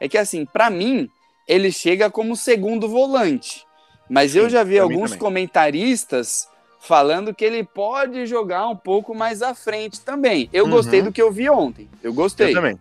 [0.00, 1.08] é que, assim, pra mim,
[1.46, 3.64] ele chega como segundo volante.
[4.08, 6.48] Mas eu Sim, já vi alguns comentaristas
[6.80, 10.48] falando que ele pode jogar um pouco mais à frente também.
[10.52, 10.70] Eu Uhum.
[10.70, 11.88] gostei do que eu vi ontem.
[12.02, 12.50] Eu gostei.
[12.50, 12.78] Eu também.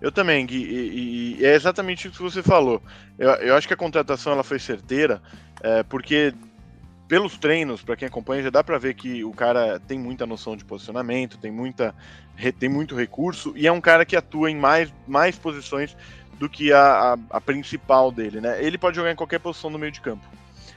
[0.00, 2.82] Eu também, Gui, e, e- e é exatamente isso que você falou.
[3.16, 5.22] Eu, eu acho que a contratação ela foi certeira,
[5.62, 6.34] é, porque
[7.08, 10.56] pelos treinos, para quem acompanha, já dá para ver que o cara tem muita noção
[10.56, 11.94] de posicionamento, tem, muita,
[12.58, 15.96] tem muito recurso, e é um cara que atua em mais, mais posições
[16.38, 18.64] do que a, a, a principal dele, né?
[18.64, 20.26] Ele pode jogar em qualquer posição no meio de campo.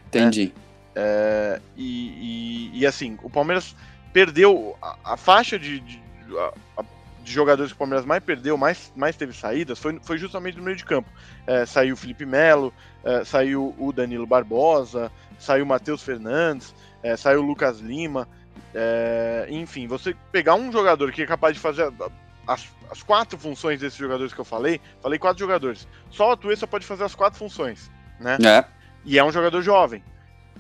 [0.08, 0.54] Entendi.
[0.94, 3.76] É, e, e- e, assim, o Palmeiras
[4.14, 6.02] perdeu a, a faixa de, de,
[6.78, 6.84] a-
[7.24, 10.64] de jogadores que o Palmeiras mais perdeu, mais, mais teve saídas, foi, foi justamente no
[10.64, 11.10] meio de campo.
[11.48, 12.72] É, saiu o Felipe Melo,
[13.04, 18.28] é, saiu o Danilo Barbosa, saiu o Matheus Fernandes, é, saiu o Lucas Lima.
[18.74, 21.92] é, enfim, você pegar um jogador que é capaz de fazer
[22.48, 25.88] as, as quatro funções desses jogadores que eu falei, falei quatro jogadores.
[26.10, 28.38] Só o Atuesta pode fazer as quatro funções, né?
[28.44, 28.66] É.
[29.04, 30.04] E é um jogador jovem.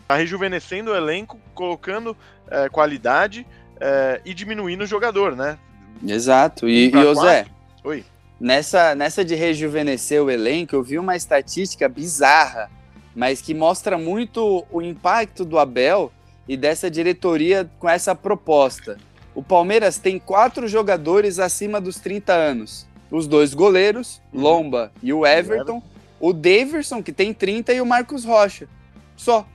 [0.07, 2.15] Tá rejuvenescendo o elenco, colocando
[2.47, 3.45] é, qualidade
[3.79, 5.57] é, e diminuindo o jogador, né?
[6.05, 6.67] Exato.
[6.67, 7.47] E, e Zé?
[7.83, 8.05] Oi.
[8.39, 12.69] Nessa, nessa de rejuvenescer o elenco, eu vi uma estatística bizarra,
[13.15, 16.11] mas que mostra muito o impacto do Abel
[16.47, 18.97] e dessa diretoria com essa proposta.
[19.33, 22.87] O Palmeiras tem quatro jogadores acima dos 30 anos.
[23.11, 24.41] Os dois goleiros, Uhum.
[24.41, 25.81] Lomba e o Everton.
[26.19, 28.67] O Daverson, que tem 30, e o Marcos Rocha.
[29.15, 29.45] Só.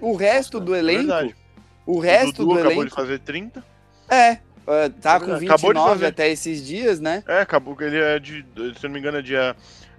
[0.00, 1.34] O resto do é elenco.
[1.84, 2.96] O resto o Dudu do acabou de elenco.
[2.96, 3.64] fazer 30.
[4.08, 4.30] É.
[4.66, 5.40] ah, tá É com verdade.
[5.40, 6.06] 29 Acabou de fazer.
[6.06, 7.22] até esses dias, né?
[7.28, 8.44] É, acabou que ele é de,
[8.78, 9.54] se não me engano, é dia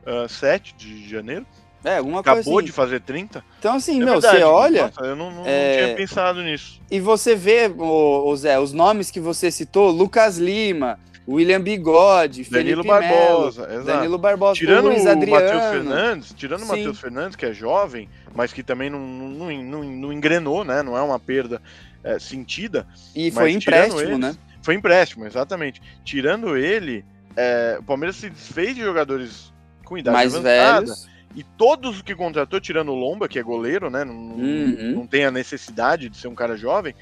[0.06, 1.46] ah, 7 de janeiro.
[1.84, 2.66] É, alguma coisa Acabou assim.
[2.66, 3.44] de fazer 30.
[3.60, 4.38] Então, assim, É meu, verdade.
[4.40, 6.82] você olha Nossa, eu não, não- é, tinha pensado nisso.
[6.90, 12.84] e você vê, ô Zé, os nomes que você citou, Lucas Lima, William Bigode, Danilo
[12.84, 13.84] Felipe Barbosa, exato.
[13.86, 15.72] Danilo Barbosa, Tirando o Luiz o Matheus Adriano.
[15.72, 16.68] Fernandes, tirando o.
[16.68, 20.82] Matheus Fernandes, que é jovem, mas que também não, não, não, não engrenou, né?
[20.82, 21.62] Não é uma perda
[22.04, 22.88] é, sentida.
[23.16, 24.36] E foi empréstimo, eles, né?
[24.62, 25.82] Foi empréstimo, exatamente.
[26.04, 27.04] Tirando ele,
[27.36, 29.54] é, o Palmeiras se desfez de jogadores
[29.86, 30.82] com idade Mais avançada.
[30.86, 31.08] velhos.
[31.36, 34.04] E todos os que contratou, tirando o Lomba, que é goleiro, né?
[34.04, 34.92] Não, Uhum.
[34.96, 36.96] não tem a necessidade de ser um cara jovem.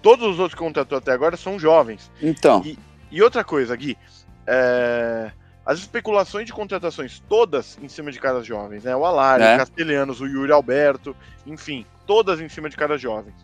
[0.00, 2.10] Todos os outros que contratou até agora são jovens.
[2.22, 2.62] Então,
[3.10, 3.96] E outra coisa, Gui,
[4.46, 5.30] é,
[5.64, 8.94] as especulações de contratações todas em cima de caras jovens, né?
[8.96, 9.54] O Alari, É.
[9.54, 11.14] o Castelhanos, o Yuri Alberto,
[11.46, 13.34] enfim, todas em cima de caras jovens.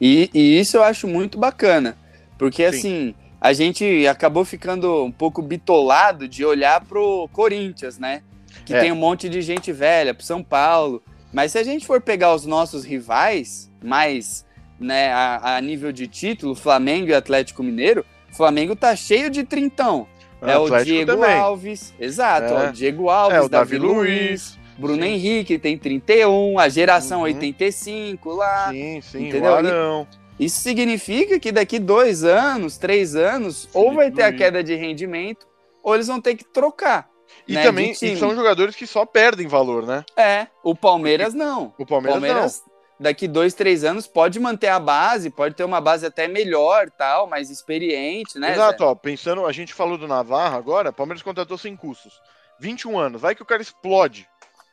[0.00, 1.96] e, e isso eu acho muito bacana.
[2.38, 2.78] Porque, Sim.
[2.78, 8.22] assim, a gente acabou ficando um pouco bitolado de olhar pro Corinthians, né?
[8.68, 8.80] Que É.
[8.80, 11.02] tem um monte de gente velha, pro São Paulo.
[11.32, 14.44] Mas se a gente for pegar os nossos rivais, mais
[14.80, 20.06] né, a, a nível de título, Flamengo e Atlético Mineiro, Flamengo tá cheio de trintão.
[20.40, 21.34] É o Diego também.
[21.36, 22.68] Alves, exato, É.
[22.68, 25.08] o Diego Alves, É, o Davi, Davi Luiz, Bruno Sim.
[25.08, 27.24] Henrique tem 31, a geração Uhum.
[27.24, 28.68] 85 lá.
[28.70, 29.54] Sim, sim, entendeu?
[29.56, 30.06] Arão.
[30.38, 34.38] Isso significa que daqui dois anos, três anos, ou vai ter a Luiz.
[34.38, 35.44] queda de rendimento,
[35.82, 37.08] ou eles vão ter que trocar.
[37.48, 40.04] E né, também e são jogadores que só perdem valor, né?
[40.16, 41.72] É, o Palmeiras não.
[41.78, 42.62] O Palmeiras, Palmeiras,
[43.00, 47.26] daqui dois, três anos, pode manter a base, pode ter uma base até melhor, tal,
[47.26, 48.46] mais experiente, não.
[48.46, 48.52] né?
[48.54, 52.20] Exato, ó, pensando, a gente falou do Navarro agora, o Palmeiras contratou sem custos.
[52.60, 54.28] 21 anos, vai que o cara explode.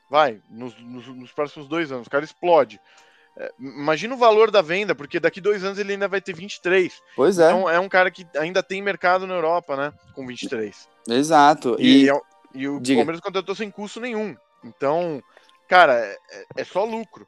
[0.09, 2.79] Vai, nos, nos- nos próximos dois anos, o cara explode.
[3.37, 7.01] É, imagina o valor da venda, porque daqui dois anos ele ainda vai ter 23.
[7.15, 9.93] Pois é, Então é um cara que ainda tem mercado na Europa, né?
[10.13, 10.87] Com 23.
[11.09, 11.75] exato.
[11.79, 12.21] E, E, é-
[12.55, 12.99] e o Diga.
[12.99, 14.35] Palmeiras contratou sem custo nenhum.
[14.63, 15.21] Então,
[15.67, 16.17] cara, é,
[16.57, 17.27] é só lucro.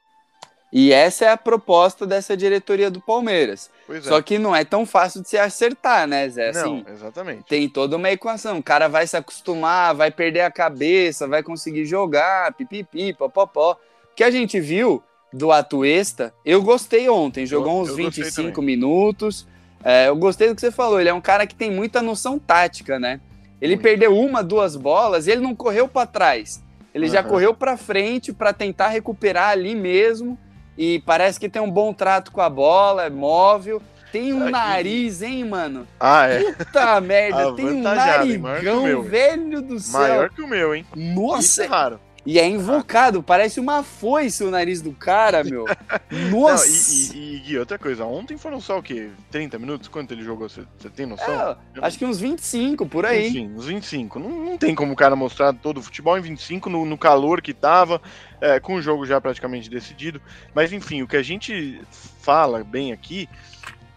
[0.74, 3.70] e essa é a proposta dessa diretoria do Palmeiras.
[3.86, 4.10] Pois é.
[4.10, 6.52] Só que não é tão fácil de se acertar, né, Zé?
[6.52, 7.44] não, Assim, exatamente.
[7.48, 8.58] tem toda uma equação.
[8.58, 13.78] O cara vai se acostumar, vai perder a cabeça, vai conseguir jogar, pipipi, popopó.
[14.12, 17.46] O que a gente viu do Atuesta, eu gostei ontem.
[17.46, 18.76] Jogou Eu- uns eu gostei 25 também.
[18.76, 19.48] minutos.
[19.84, 21.00] É, eu gostei do que você falou.
[21.00, 23.22] Ele é um cara que tem muita noção tática, né?
[23.62, 23.84] Ele Muito.
[23.84, 26.64] perdeu uma, duas bolas e ele não correu para trás.
[26.94, 27.30] Ele já Aham.
[27.30, 30.38] correu para frente para tentar recuperar ali mesmo.
[30.78, 33.82] E parece que tem um bom trato com a bola, é móvel.
[34.12, 35.88] Tem um Ah, e- nariz, hein, mano?
[36.00, 36.52] Ah, é.
[36.54, 40.00] Puta merda, tem um narigão, velho do céu.
[40.00, 40.86] Maior que o meu, hein?
[40.96, 42.00] Isso é Nossa, raro.
[42.28, 45.64] E é invocado, parece uma foice o nariz do cara, meu.
[46.12, 47.16] Não, Nossa.
[47.16, 49.10] e, e, e, Gui, outra coisa, ontem foram só o quê?
[49.32, 49.88] 30 minutos?
[49.88, 50.50] Quanto ele jogou?
[50.50, 51.34] Você tem noção?
[51.34, 53.30] É, acho que uns 25 por aí.
[53.30, 54.20] Enfim, uns 25.
[54.20, 57.42] Não, não tem como o cara mostrar todo o futebol em 25, no, no calor
[57.42, 58.02] que tava,
[58.42, 60.22] é, com o jogo já praticamente decidido.
[60.54, 61.80] Mas enfim, o que a gente
[62.20, 63.30] fala bem aqui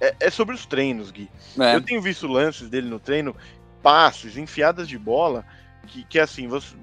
[0.00, 1.28] é, é sobre os treinos, Gui.
[1.58, 1.74] É.
[1.74, 3.34] Eu tenho visto lances dele no treino,
[3.82, 5.44] passos, enfiadas de bola,
[5.88, 6.76] que, que assim, você,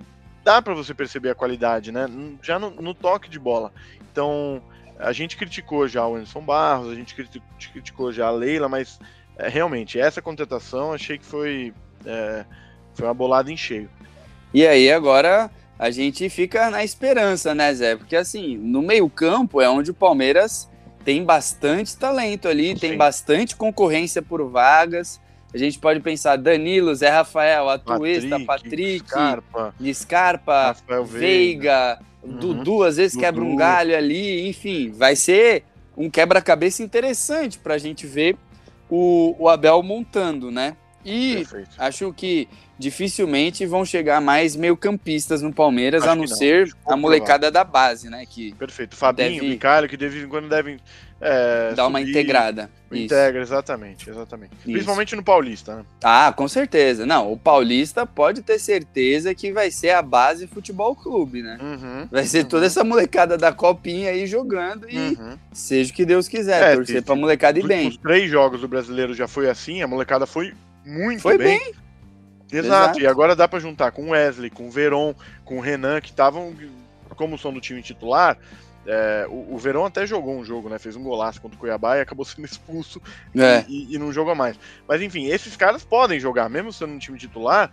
[0.47, 2.07] dá pra você perceber a qualidade, né?
[2.41, 3.73] Já no, no toque de bola.
[4.10, 4.62] Então,
[4.97, 8.97] a gente criticou já o Anderson Barros, a gente criti- criticou já a Leila, mas
[9.38, 11.73] é, realmente, essa contratação achei que foi,
[12.05, 12.45] é,
[12.95, 13.89] foi uma bolada em cheio.
[14.53, 17.97] E aí agora a gente fica na esperança, né, Zé?
[17.97, 20.69] Porque assim, no meio-campo é onde o Palmeiras
[21.03, 22.97] tem bastante talento ali, tem Sim.
[22.97, 25.19] bastante concorrência por vagas.
[25.53, 31.99] A gente pode pensar Danilo, Zé Rafael, Atuesta, Patrick, Scarpa, Scarpa, Veiga.
[32.21, 32.38] Uhum.
[32.38, 33.23] Dudu às vezes Dudu.
[33.23, 35.63] quebra um galho ali, enfim, vai ser
[35.95, 38.36] um quebra-cabeça interessante pra gente ver
[38.89, 40.75] o, o Abel montando, né?
[41.05, 41.69] E Perfeito.
[41.77, 46.97] acho que dificilmente vão chegar mais meio-campistas no Palmeiras, Acho a não, não, ser a
[46.97, 48.25] molecada da base, né?
[48.25, 48.95] Que Perfeito.
[48.95, 50.77] Fabinho, Deve- Micalho, que de vez em quando devem.
[51.19, 52.12] É, dá uma subir.
[52.12, 52.69] integrada.
[52.91, 53.03] Isso.
[53.03, 54.56] Integra, exatamente, exatamente.
[54.63, 55.86] Principalmente no Paulista, né?
[56.01, 57.06] Ah, com certeza.
[57.06, 61.58] Não, o Paulista pode ter certeza que vai ser a base futebol clube, né?
[61.62, 62.08] Uhum.
[62.10, 65.38] Vai ser toda essa molecada da copinha aí jogando e Uhum.
[65.51, 67.89] seja o que Deus quiser, É, torcer pra molecada Os- bem.
[67.89, 70.53] Os três jogos do brasileiro já foi assim, a molecada foi
[70.86, 71.60] muito Foi bem.
[71.60, 71.77] Exato.
[72.53, 72.99] Exato.
[73.01, 76.10] E agora dá pra juntar com o Wesley, com o Veron, com o Renan, que
[76.12, 76.53] estavam,
[77.17, 78.38] como são do time titular.
[78.88, 80.80] É, o, o Verón até jogou um jogo, né?
[80.80, 83.02] Fez um golaço contra o Cuiabá e acabou sendo expulso
[83.36, 83.65] É.
[83.67, 84.58] e, e não jogou mais.
[84.88, 87.71] Mas enfim, esses caras podem jogar, mesmo sendo um time titular,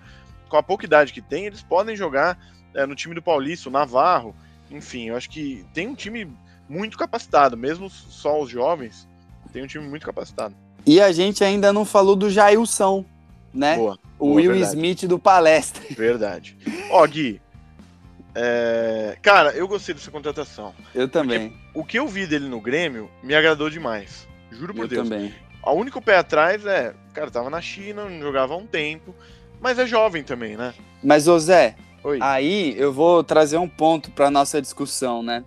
[0.48, 2.38] com a pouca idade que tem, eles podem jogar
[2.74, 4.35] é, no time do Paulista, o Navarro.
[4.70, 6.29] Enfim, eu acho que tem um time
[6.68, 9.07] muito capacitado, mesmo só os jovens,
[9.53, 10.55] tem um time muito capacitado.
[10.85, 13.05] E a gente ainda não falou do Jailson,
[13.53, 13.77] né?
[13.77, 14.74] Boa, o boa, Will verdade.
[14.74, 15.83] Smith do palestra.
[15.90, 16.57] verdade.
[16.90, 17.40] Ó, Gui,
[18.35, 20.75] é, cara, eu gostei dessa contratação.
[20.94, 21.57] Eu também.
[21.73, 24.27] O que eu vi dele no Grêmio me agradou demais.
[24.51, 25.09] Juro por Eu Deus.
[25.09, 25.35] também.
[25.64, 29.14] O único pé atrás é, cara, tava na China, não jogava há um tempo,
[29.61, 30.75] mas é jovem também, né?
[31.03, 32.18] Mas, ô Zé, Oi.
[32.20, 35.44] aí eu vou trazer um ponto para nossa discussão, né?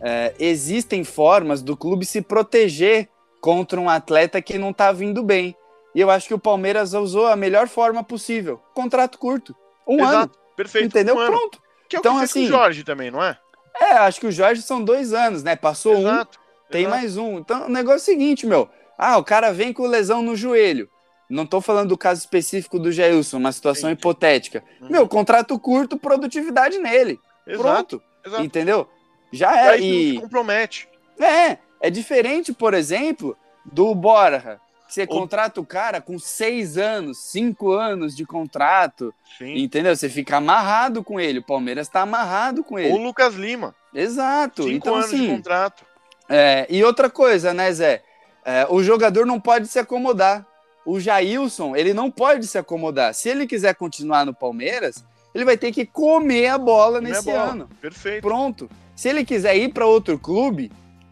[0.00, 3.08] É, existem formas do clube se proteger
[3.40, 5.56] contra um atleta que não tá vindo bem.
[5.94, 8.60] E eu acho que o Palmeiras usou a melhor forma possível.
[8.74, 9.56] Contrato curto.
[9.88, 10.10] Um ano.
[10.10, 10.86] Exato, perfeito.
[10.88, 11.14] Entendeu?
[11.14, 11.30] um ano.
[11.30, 11.65] Pronto.
[11.88, 13.38] Que é o Então, que assim, com o Jorge também, não é?
[13.78, 15.54] É, acho que o Jorge são dois anos, né?
[15.54, 16.38] Passou um, Exato.
[16.70, 16.96] tem exato.
[16.96, 17.38] mais um.
[17.38, 18.68] Então, o negócio é o seguinte, meu.
[18.96, 20.88] Ah, o cara vem com lesão no joelho.
[21.28, 23.94] Não tô falando do caso específico do Jailson, uma situação Sim.
[23.94, 24.62] hipotética.
[24.80, 24.88] Uhum.
[24.90, 27.18] Meu, contrato curto, produtividade nele.
[27.46, 27.62] Exato,
[27.98, 28.02] Pronto.
[28.24, 28.42] exato.
[28.42, 28.88] Entendeu?
[29.32, 29.78] Já é.
[29.80, 30.88] E, compromete.
[31.20, 34.60] é, é diferente, por exemplo, do Borja.
[34.88, 39.56] Você contrata o cara com seis anos, cinco anos de contrato, Sim.
[39.58, 39.94] entendeu?
[39.96, 41.40] Você fica amarrado com ele.
[41.40, 42.92] O Palmeiras tá amarrado com ele.
[42.92, 43.74] O Lucas Lima.
[43.94, 44.62] Exato.
[44.64, 45.84] Cinco então, anos de assim, contrato.
[46.28, 48.02] é, e outra coisa, né, Zé?
[48.44, 50.46] É, o jogador não pode se acomodar.
[50.84, 53.12] O Jailson, ele não pode se acomodar.
[53.12, 57.12] Se ele quiser continuar no Palmeiras, ele vai ter que comer a bola Comer a
[57.14, 57.42] nesse bola.
[57.42, 57.68] ano.
[57.80, 58.22] Perfeito.
[58.22, 58.70] Pronto.
[58.94, 60.70] Se ele quiser ir para outro clube,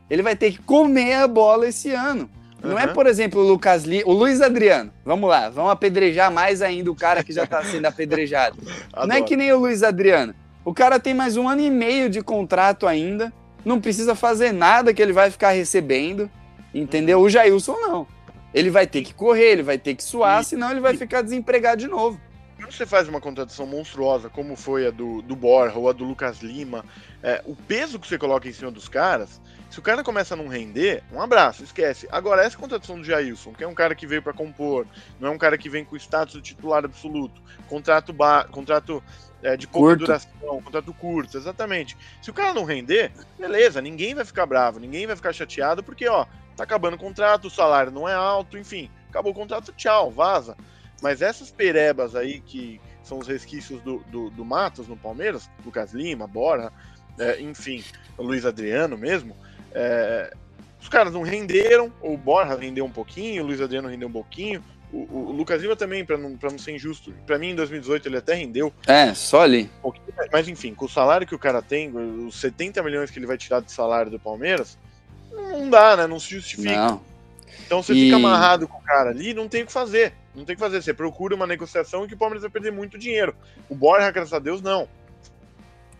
[0.08, 2.30] ele vai ter que comer a bola esse ano.
[2.64, 2.92] Não é, Uhum.
[2.94, 4.90] por exemplo, o Lucas Li, o Luiz Adriano.
[5.04, 8.56] Vamos lá, vamos apedrejar mais ainda o cara que já tá sendo apedrejado.
[9.06, 10.34] Não é que nem o Luiz Adriano.
[10.64, 13.32] O cara tem mais um ano e meio de contrato ainda.
[13.64, 16.30] Não precisa fazer nada que ele vai ficar recebendo.
[16.74, 17.20] Entendeu?
[17.20, 18.06] O Jailson não.
[18.52, 21.22] Ele vai ter que correr, ele vai ter que suar, E- senão ele vai ficar
[21.22, 22.20] desempregado de novo.
[22.56, 26.04] Quando você faz uma contratação monstruosa, como foi a do, do Borja ou a do
[26.04, 26.84] Lucas Lima,
[27.22, 29.40] é, o peso que você coloca em cima dos caras,
[29.74, 32.06] se o cara começa a não render, um abraço, esquece.
[32.12, 34.86] Agora, essa contratação do Jailson, que é um cara que veio para compor,
[35.18, 39.02] não é um cara que vem com status de titular absoluto, contrato, ba contrato
[39.42, 40.04] é, de pouca Curto.
[40.04, 41.96] duração, contrato curto, exatamente.
[42.22, 46.06] Se o cara não render, beleza, ninguém vai ficar bravo, ninguém vai ficar chateado, porque,
[46.06, 46.24] ó,
[46.56, 50.56] tá acabando o contrato, o salário não é alto, enfim, acabou o contrato, tchau, vaza.
[51.02, 55.92] Mas essas perebas aí, que são os resquícios do, do, do Matos no Palmeiras, Lucas
[55.92, 56.72] Lima, Bora,
[57.18, 57.82] é, enfim,
[58.16, 59.36] Luiz Adriano mesmo,
[59.74, 60.32] é,
[60.80, 64.62] os caras não renderam, o Borja rendeu um pouquinho, o Luiz Adriano rendeu um pouquinho,
[64.92, 68.06] o, o- Lucas Lima também, para não, pra não ser injusto, para mim em 2018
[68.08, 69.68] ele até rendeu É, só ali.
[69.82, 69.90] um
[70.32, 71.90] mas enfim, com o salário que o cara tem,
[72.26, 74.78] os 70 milhões que ele vai tirar de salário do Palmeiras,
[75.32, 76.06] não dá, né?
[76.06, 76.76] Não se justifica.
[76.76, 77.00] Não.
[77.66, 80.12] Então você E- fica amarrado com o cara ali, não tem o que fazer.
[80.34, 80.82] Não tem o que fazer.
[80.82, 83.34] Você procura uma negociação que o Palmeiras vai perder muito dinheiro.
[83.68, 84.88] O Borja, graças a Deus, não.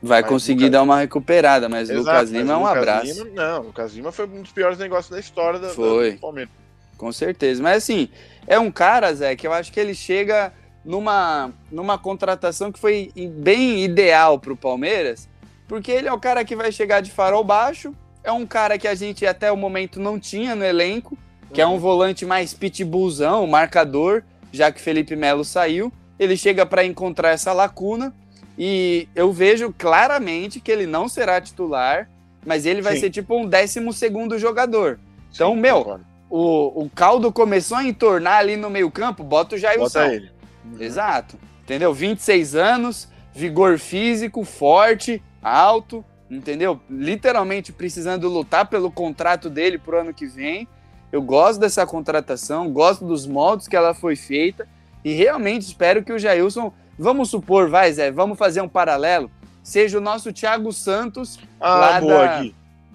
[0.07, 2.77] Vai Mas conseguir Lucas- dar uma recuperada, mas o Exato, Lucas Lima é um Lucas
[2.77, 3.25] abraço.
[3.25, 6.13] Lima- não, o Lucas Lima foi um dos piores negócios da história da, Foi.
[6.13, 6.53] do Palmeiras.
[6.99, 7.63] Com certeza.
[7.63, 8.09] Mas assim,
[8.47, 10.53] é um cara, Zé, que eu acho que ele chega
[10.85, 15.27] numa, numa contratação que foi bem ideal pro Palmeiras,
[15.67, 18.87] porque ele é o cara que vai chegar de farol baixo, é um cara que
[18.87, 21.17] a gente até o momento não tinha no elenco,
[21.53, 25.91] que é um volante mais pitbullzão, marcador, já que Felipe Melo saiu.
[26.19, 28.15] Ele chega para encontrar essa lacuna
[28.59, 32.09] e eu vejo claramente que ele não será titular,
[32.45, 33.01] mas ele vai Sim.
[33.01, 34.99] ser tipo um décimo segundo jogador.
[35.33, 36.07] Então, Sim, meu, concordo.
[36.31, 40.01] o, o caldo começou a entornar ali no meio-campo, bota o Jailson.
[40.01, 40.31] Bota ele.
[40.79, 41.39] Exato.
[41.63, 41.93] Entendeu?
[41.93, 46.81] 26 anos, vigor físico, forte, alto, entendeu?
[46.89, 50.69] Literalmente precisando lutar pelo contrato dele pro ano que vem.
[51.11, 54.69] Eu gosto dessa contratação, gosto dos moldes que ela foi feita
[55.05, 59.31] e realmente espero que o Jailson, vamos supor, vai Zé, vamos fazer um paralelo,
[59.63, 62.43] seja o nosso Thiago Santos Ah, lá boa, da-.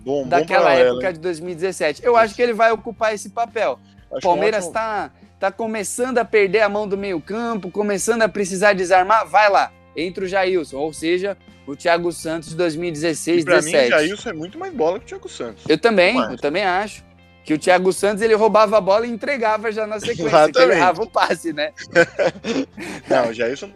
[0.01, 1.13] Bom, bom daquela paralelo, época hein?
[1.13, 2.05] de 2017.
[2.05, 3.77] Eu acho que ele vai ocupar esse papel.
[4.11, 8.29] Acho O Palmeiras um ótimo- tá, começando a perder a mão do meio-campo, começando a
[8.29, 9.27] precisar desarmar.
[9.27, 13.71] Vai lá, entra o Jailson, ou seja, o Thiago Santos de 2016, E pra mim,
[13.71, 13.89] 17.
[13.89, 15.63] Jailson é muito mais bola que o Thiago Santos.
[15.67, 16.31] Eu também, acho.
[16.33, 17.03] eu também acho.
[17.43, 20.35] Que o Thiago Santos ele roubava a bola e entregava já na sequência, que ele
[20.35, 20.71] Exatamente.
[20.77, 21.71] errava o passe, né?
[23.09, 23.69] Não, o Jailson.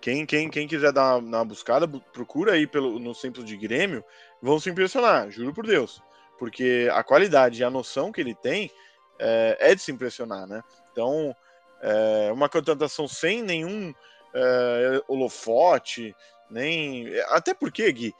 [0.00, 3.56] Quem, quem, quem quiser dar uma, uma buscada, bu- procura aí pelo, nos tempos de
[3.56, 4.04] Grêmio,
[4.42, 6.02] vão se impressionar, juro por Deus.
[6.38, 8.70] Porque a qualidade e a noção que ele tem
[9.18, 10.62] é, é de se impressionar, né?
[10.92, 11.34] Então,
[11.82, 13.92] é uma contratação sem nenhum
[14.34, 16.14] é, holofote,
[16.50, 17.06] nem.
[17.28, 18.14] Até porque, Gui,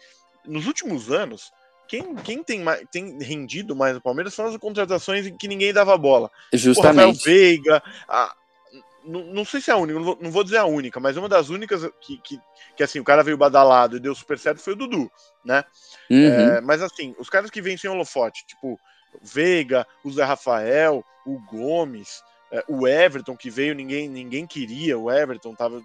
[0.46, 1.50] nos últimos anos,
[1.88, 5.72] quem, quem tem, mais, tem rendido mais no Palmeiras são as contratações em que ninguém
[5.72, 6.26] dava bola.
[6.26, 7.24] O Rafael Justamente.
[7.24, 8.34] Veiga, a-
[9.04, 11.16] não, não sei se é a única, não vou, não vou dizer a única, mas
[11.16, 12.38] uma das únicas que, que,
[12.76, 15.10] que, assim, o cara veio badalado e deu super certo foi o Dudu,
[15.44, 15.64] né?
[16.10, 16.26] Uhum.
[16.26, 18.78] É, mas assim, os caras que vêm sem holofote, tipo
[19.22, 25.10] Veiga, o Zé Rafael, o Gomes, é, o Everton que veio, ninguém, ninguém queria, o
[25.10, 25.80] Everton tava.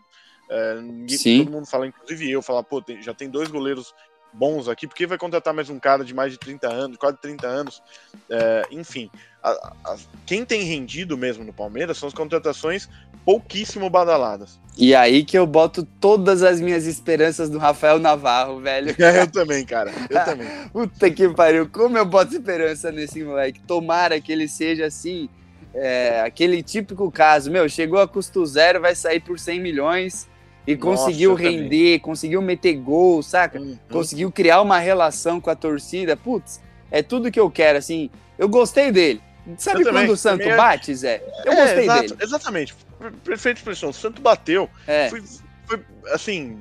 [0.50, 1.38] é, ninguém- Sim.
[1.40, 3.94] todo mundo fala, inclusive eu, falar, pô, tem- já tem dois goleiros
[4.38, 7.48] bons aqui, porque vai contratar mais um cara de mais de 30 anos, quase 30
[7.48, 7.82] anos,
[8.30, 9.10] É, enfim.
[9.42, 12.90] a- a- quem tem rendido mesmo no Palmeiras são as contratações
[13.24, 14.60] pouquíssimo badaladas.
[14.78, 18.88] E aí que eu boto todas as minhas esperanças no Rafael Navarro, velho.
[19.00, 19.92] eu também, cara.
[20.10, 20.48] Eu também.
[20.74, 23.60] Puta que pariu, como eu boto esperança nesse moleque.
[23.62, 25.30] Tomara que ele seja assim,
[25.74, 27.50] é, aquele típico caso.
[27.52, 30.28] Meu, chegou a custo zero, vai sair por 100 milhões
[30.68, 31.60] e Nossa, conseguiu eu também.
[31.64, 33.60] render, conseguiu meter gol, saca?
[33.60, 33.78] Uhum.
[33.90, 36.16] Conseguiu criar uma relação com a torcida.
[36.18, 36.60] Putz,
[36.92, 38.10] é tudo que eu quero, assim.
[38.38, 39.22] Eu gostei dele.
[39.58, 41.22] Sabe Eu também, quando o Santo também é- bate, Zé?
[41.46, 42.16] Eu É, gostei exato, dele.
[42.24, 42.76] Exatamente.
[43.00, 43.90] Per- Perfeita expressão.
[43.90, 44.68] O Santo bateu.
[44.88, 45.22] É, Foi,
[45.68, 45.80] foi,
[46.12, 46.58] assim.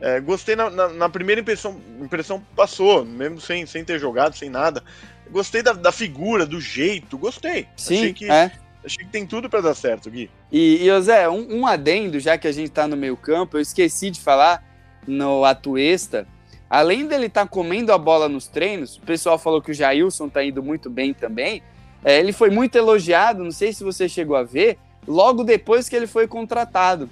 [0.00, 1.80] é, gostei na, na- na primeira impressão.
[2.00, 4.82] Impressão passou, mesmo sem, sem ter jogado, sem nada.
[5.30, 7.16] Gostei da, da figura, do jeito.
[7.16, 7.68] Gostei.
[7.76, 8.50] sim, Achei que, é.
[8.84, 10.30] Achei que tem tudo pra dar certo, Gui.
[10.52, 13.60] E, e Zé, um, um adendo, já que a gente tá no meio campo, eu
[13.60, 14.62] esqueci de falar
[15.06, 16.26] no Atuesta.
[16.68, 20.44] Além dele estar comendo a bola nos treinos, o pessoal falou que o Jailson tá
[20.44, 21.62] indo muito bem também.
[22.04, 25.96] É, ele foi muito elogiado, não sei se você chegou a ver, logo depois que
[25.96, 27.08] ele foi contratado.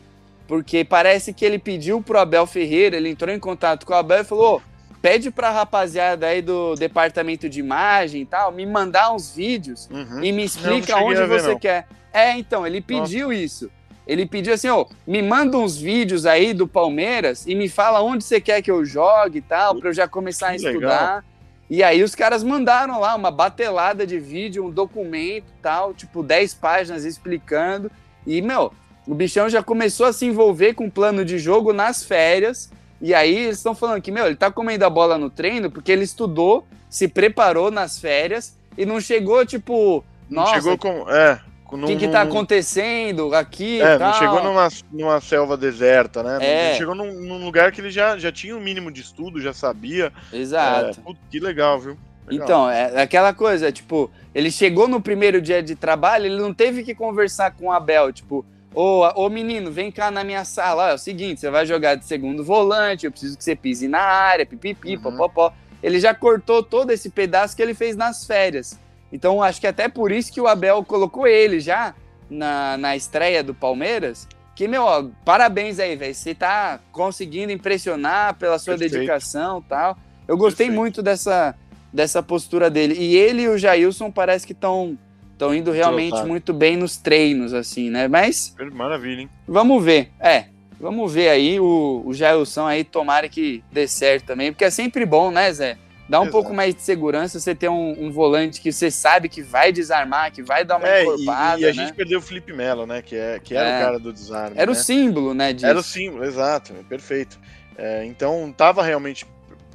[0.47, 4.21] porque parece que ele pediu pro Abel Ferreira, ele entrou em contato com o Abel
[4.21, 4.63] e falou:
[5.03, 10.23] pede pra rapaziada aí do departamento de imagem e tal, me mandar uns vídeos Uhum.
[10.23, 11.59] e me explica onde ver, você não.
[11.59, 11.87] quer.
[12.13, 13.69] É, então, ele pediu isso.
[14.07, 18.23] Ele pediu assim, ó, me manda uns vídeos aí do Palmeiras e me fala onde
[18.25, 21.25] você quer que eu jogue e tal, pra eu já começar a estudar.
[21.71, 26.23] E aí os caras mandaram lá uma batelada de vídeo, um documento e tal, tipo
[26.23, 27.91] 10 páginas explicando.
[28.27, 28.73] E, meu,
[29.07, 32.71] o bichão já começou a se envolver com o plano de jogo nas férias.
[33.03, 35.91] E aí eles estão falando que, meu, ele tá comendo a bola no treino porque
[35.91, 41.11] ele estudou, se preparou nas férias e não chegou, tipo, Não nossa, chegou com.
[41.11, 41.41] É.
[41.69, 46.39] o que que tá acontecendo aqui É, não chegou numa, numa selva deserta, né?
[46.41, 46.69] É.
[46.69, 49.53] Ele chegou num, num lugar que ele já, já tinha um mínimo de estudo, já
[49.53, 50.13] sabia.
[50.33, 51.01] Exato.
[51.05, 51.99] É, que legal, viu?
[52.29, 52.47] Legal.
[52.47, 56.85] Então, é aquela coisa, tipo, ele chegou no primeiro dia de trabalho, ele não teve
[56.85, 60.89] que conversar com o Abel, tipo, ô, ô menino, vem cá na minha sala, ó,
[60.91, 64.01] é o seguinte, você vai jogar de segundo volante, eu preciso que você pise na
[64.01, 65.03] área, pipipi, Uhum.
[65.03, 65.53] popopó.
[65.83, 68.79] Ele já cortou todo esse pedaço que ele fez nas férias.
[69.13, 71.95] Então, acho que até por isso que o Abel colocou ele já
[72.31, 74.27] na, na estreia do Palmeiras.
[74.55, 76.15] Que, meu, ó, parabéns aí, velho.
[76.15, 78.93] Você tá conseguindo impressionar pela sua Perfeito.
[78.93, 79.99] dedicação e tal.
[80.29, 80.81] Eu gostei Perfeito.
[80.81, 81.55] muito dessa,
[81.93, 82.95] dessa postura dele.
[82.99, 84.97] E ele e o Jailson parece que estão
[85.43, 88.07] estão indo realmente muito bem nos treinos, assim, né?
[88.07, 89.31] Mas Maravilha, hein?
[89.47, 90.11] vamos ver.
[90.21, 90.47] É,
[90.81, 95.05] vamos ver aí o, o Jailson aí, tomara que dê certo também, porque é sempre
[95.05, 95.77] bom, né, Zé?
[96.09, 96.33] Dá um Exato.
[96.33, 100.31] pouco mais de segurança você ter um, um volante que você sabe que vai desarmar,
[100.31, 101.73] que vai dar uma É, e, encorpada, e a né?
[101.73, 103.01] gente perdeu o Felipe Melo, né?
[103.01, 103.79] Que, é, que era É.
[103.79, 104.57] o cara do desarme.
[104.59, 104.81] Era o né?
[104.81, 105.67] símbolo, né, disso.
[105.67, 107.39] Era o símbolo, exato, perfeito.
[107.79, 109.25] É, então tava realmente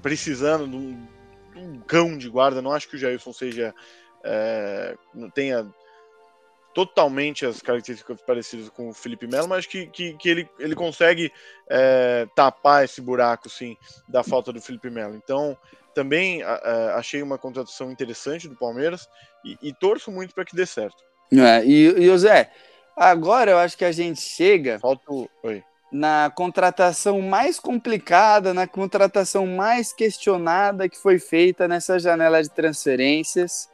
[0.01, 0.99] precisando de um,
[1.55, 2.61] de um cão de guarda.
[2.61, 3.73] Não acho que o Jailson seja
[4.23, 5.67] é, não tenha
[6.73, 11.33] totalmente as características parecidas com o Felipe Melo, mas que, que, que ele, ele consegue
[11.67, 13.75] é, tapar esse buraco, sim,
[14.07, 15.15] da falta do Felipe Melo.
[15.15, 15.57] Então
[15.95, 19.09] também a- achei uma contratação interessante do Palmeiras
[19.43, 21.03] e, e torço muito para que dê certo.
[21.33, 22.51] É, e, e o Zé,
[22.95, 24.79] agora eu acho que a gente chega
[25.91, 33.67] na contratação mais complicada, na contratação mais questionada que foi feita nessa janela de transferências.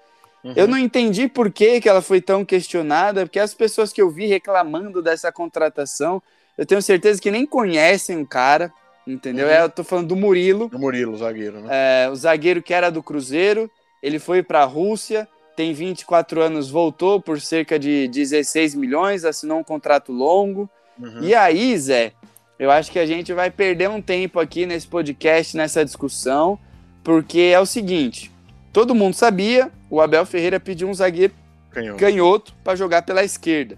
[0.43, 0.53] Uhum.
[0.55, 4.09] Eu não entendi por que, que ela foi tão questionada, porque as pessoas que eu
[4.09, 6.21] vi reclamando dessa contratação,
[6.57, 8.71] eu tenho certeza que nem conhecem o cara,
[9.07, 9.47] entendeu?
[9.47, 9.53] Uhum.
[9.53, 11.69] É, eu tô falando do Murilo, O Murilo, zagueiro, né?
[11.71, 13.71] é, o zagueiro que era do Cruzeiro,
[14.01, 19.59] ele foi para a Rússia, tem 24 anos, voltou por cerca de 16 milhões, assinou
[19.59, 20.69] um contrato longo.
[20.99, 21.23] Uhum.
[21.23, 22.11] E aí, Zé,
[22.57, 26.57] eu acho que a gente vai perder um tempo aqui nesse podcast, nessa discussão,
[27.03, 28.31] porque é o seguinte:
[28.71, 31.33] todo mundo sabia, o Abel Ferreira pediu um zagueiro
[31.69, 31.97] Canhão.
[31.97, 33.77] canhoto para jogar pela esquerda.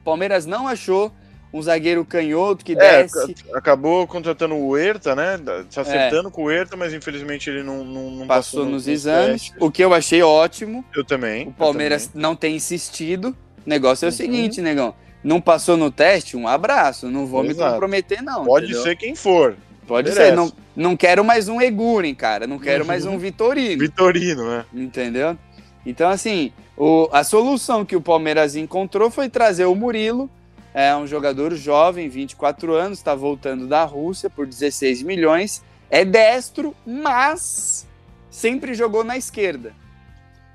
[0.00, 1.12] O Palmeiras não achou
[1.52, 3.06] um zagueiro canhoto que É,
[3.54, 5.38] acabou contratando o Huerta, né?
[5.70, 8.26] Se acertando com o Huerta, mas infelizmente ele não, não, não É.
[8.26, 9.56] Passou no- nos exames, testes.
[9.60, 10.84] o que eu achei ótimo.
[10.94, 11.48] Eu também.
[11.48, 12.22] O Palmeiras também.
[12.22, 13.36] não tem insistido.
[13.66, 14.16] O negócio é o Uhum.
[14.16, 14.94] seguinte, negão.
[15.22, 16.36] Não passou no teste?
[16.36, 17.10] Um abraço.
[17.10, 17.72] Não vou me Exato.
[17.72, 18.44] comprometer, não.
[18.44, 18.82] Pode entendeu?
[18.82, 19.56] ser quem for.
[19.88, 20.36] Pode ser.
[20.36, 22.46] Não, não quero mais um Eguren, cara.
[22.46, 23.14] Não quero mais Uhum.
[23.14, 23.80] um Vitorino.
[23.80, 24.64] Vitorino, né?
[24.72, 25.36] Entendeu?
[25.84, 30.30] Então, assim, o- a solução que o Palmeiras encontrou foi trazer o Murilo.
[30.74, 35.62] É um jogador jovem, 24 anos, está voltando da Rússia por 16 milhões.
[35.90, 37.86] É destro, mas
[38.30, 39.72] sempre jogou na esquerda.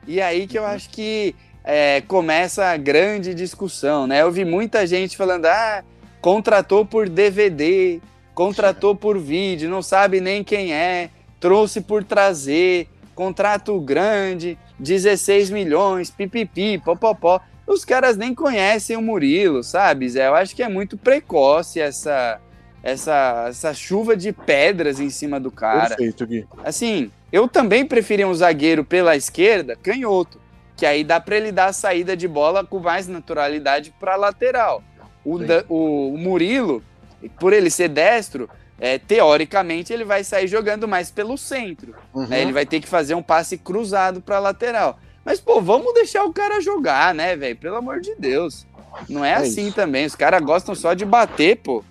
[0.08, 4.22] E aí que eu acho que é, começa a grande discussão, né?
[4.22, 5.84] Eu vi muita gente falando, ah,
[6.22, 8.00] contratou por DVD,
[8.34, 11.10] contratou por vídeo, não sabe nem quem é,
[11.40, 17.40] trouxe por trazer, contrato grande, 16 milhões, pipipi, popopó.
[17.66, 20.28] Os caras nem conhecem o Murilo, sabe, Zé?
[20.28, 22.40] Eu acho que é muito precoce essa,
[22.82, 25.90] essa, essa chuva de pedras em cima do cara.
[25.96, 26.46] Perfeito, Gui.
[26.64, 30.42] Assim, eu também preferia um zagueiro pela esquerda, canhoto,
[30.76, 34.84] que aí dá para ele dar a saída de bola com mais naturalidade para lateral.
[35.24, 36.84] O, da- o, o Murilo,
[37.30, 38.50] por ele ser destro,
[38.80, 41.96] é, teoricamente ele vai sair jogando mais pelo centro.
[42.14, 42.28] Uhum.
[42.28, 42.42] né?
[42.42, 45.00] Ele vai ter que fazer um passe cruzado para lateral.
[45.26, 47.56] Mas, pô, vamos deixar o cara jogar, né, velho?
[47.56, 48.68] Pelo amor de Deus.
[49.10, 49.76] Não é, É assim isso.
[49.76, 50.06] também.
[50.06, 51.84] Os caras gostam só de bater, pô.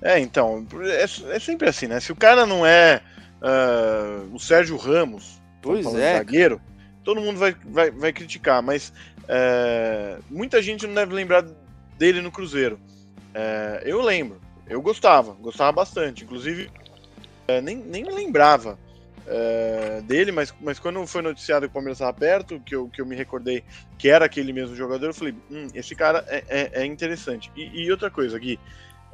[0.00, 2.00] É, então, é, é sempre assim, né?
[2.00, 3.00] Se o cara não é
[3.42, 6.18] ah, o Sérgio Ramos, Pois é.
[6.18, 6.60] zagueiro,
[7.04, 8.92] todo mundo vai, vai, vai criticar, mas
[9.28, 11.44] é, muita gente não deve lembrar
[11.98, 12.78] dele no Cruzeiro.
[13.34, 16.70] É, eu lembro, eu gostava, gostava bastante, inclusive
[17.48, 18.78] é, nem, nem lembrava
[19.26, 23.00] é, dele, mas, mas quando foi noticiado que o Palmeiras estava perto, que eu, que
[23.00, 23.62] eu me recordei
[23.98, 27.50] que era aquele mesmo jogador, eu falei, hum, esse cara é, é, é interessante.
[27.56, 28.58] E, e outra coisa, Gui,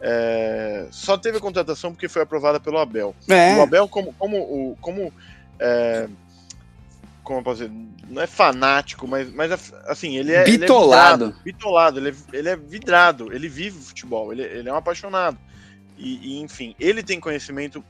[0.00, 3.14] é, só teve a contratação porque foi aprovada pelo Abel.
[3.28, 3.54] É.
[3.56, 5.12] O Abel, como, como, o- como,
[5.58, 6.08] é,
[7.28, 7.72] como eu posso dizer,
[8.08, 10.44] não é fanático, mas, mas assim, ele é.
[10.44, 11.26] ele é Bitolado.
[11.26, 14.76] vidrado, bitolado, ele é, ele é vidrado, ele vive o futebol, ele, ele é um
[14.76, 15.36] apaixonado.
[15.98, 17.84] E, e, enfim, ele tem conhecimento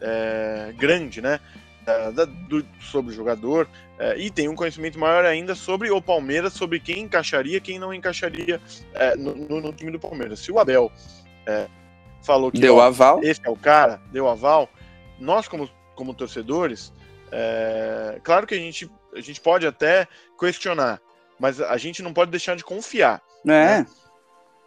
[0.00, 1.38] é, grande, né?
[1.84, 3.68] da- da- do- sobre o jogador
[3.98, 7.92] é, e tem um conhecimento maior ainda sobre o Palmeiras, sobre quem encaixaria, quem não
[7.92, 8.60] encaixaria
[8.94, 10.38] é, no, no- no time do Palmeiras.
[10.40, 10.90] Se o Abel
[11.46, 11.66] é,
[12.22, 13.20] falou que Deu ó, aval.
[13.22, 14.68] esse é o cara, deu aval,
[15.18, 16.92] nós como, como torcedores,
[17.32, 20.06] é, claro que a gente, a gente pode até
[20.38, 21.00] questionar,
[21.38, 23.22] mas a gente não pode deixar de confiar.
[23.48, 23.84] É.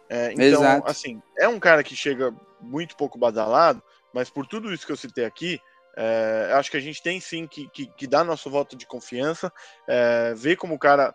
[0.08, 0.90] É, então, Exato.
[0.90, 4.96] assim, é um cara que chega muito pouco badalado, mas por tudo isso que eu
[4.96, 5.60] citei aqui,
[5.96, 9.52] é, acho que a gente tem sim que, que, que dar nosso voto de confiança,
[9.88, 11.14] é, ver como o cara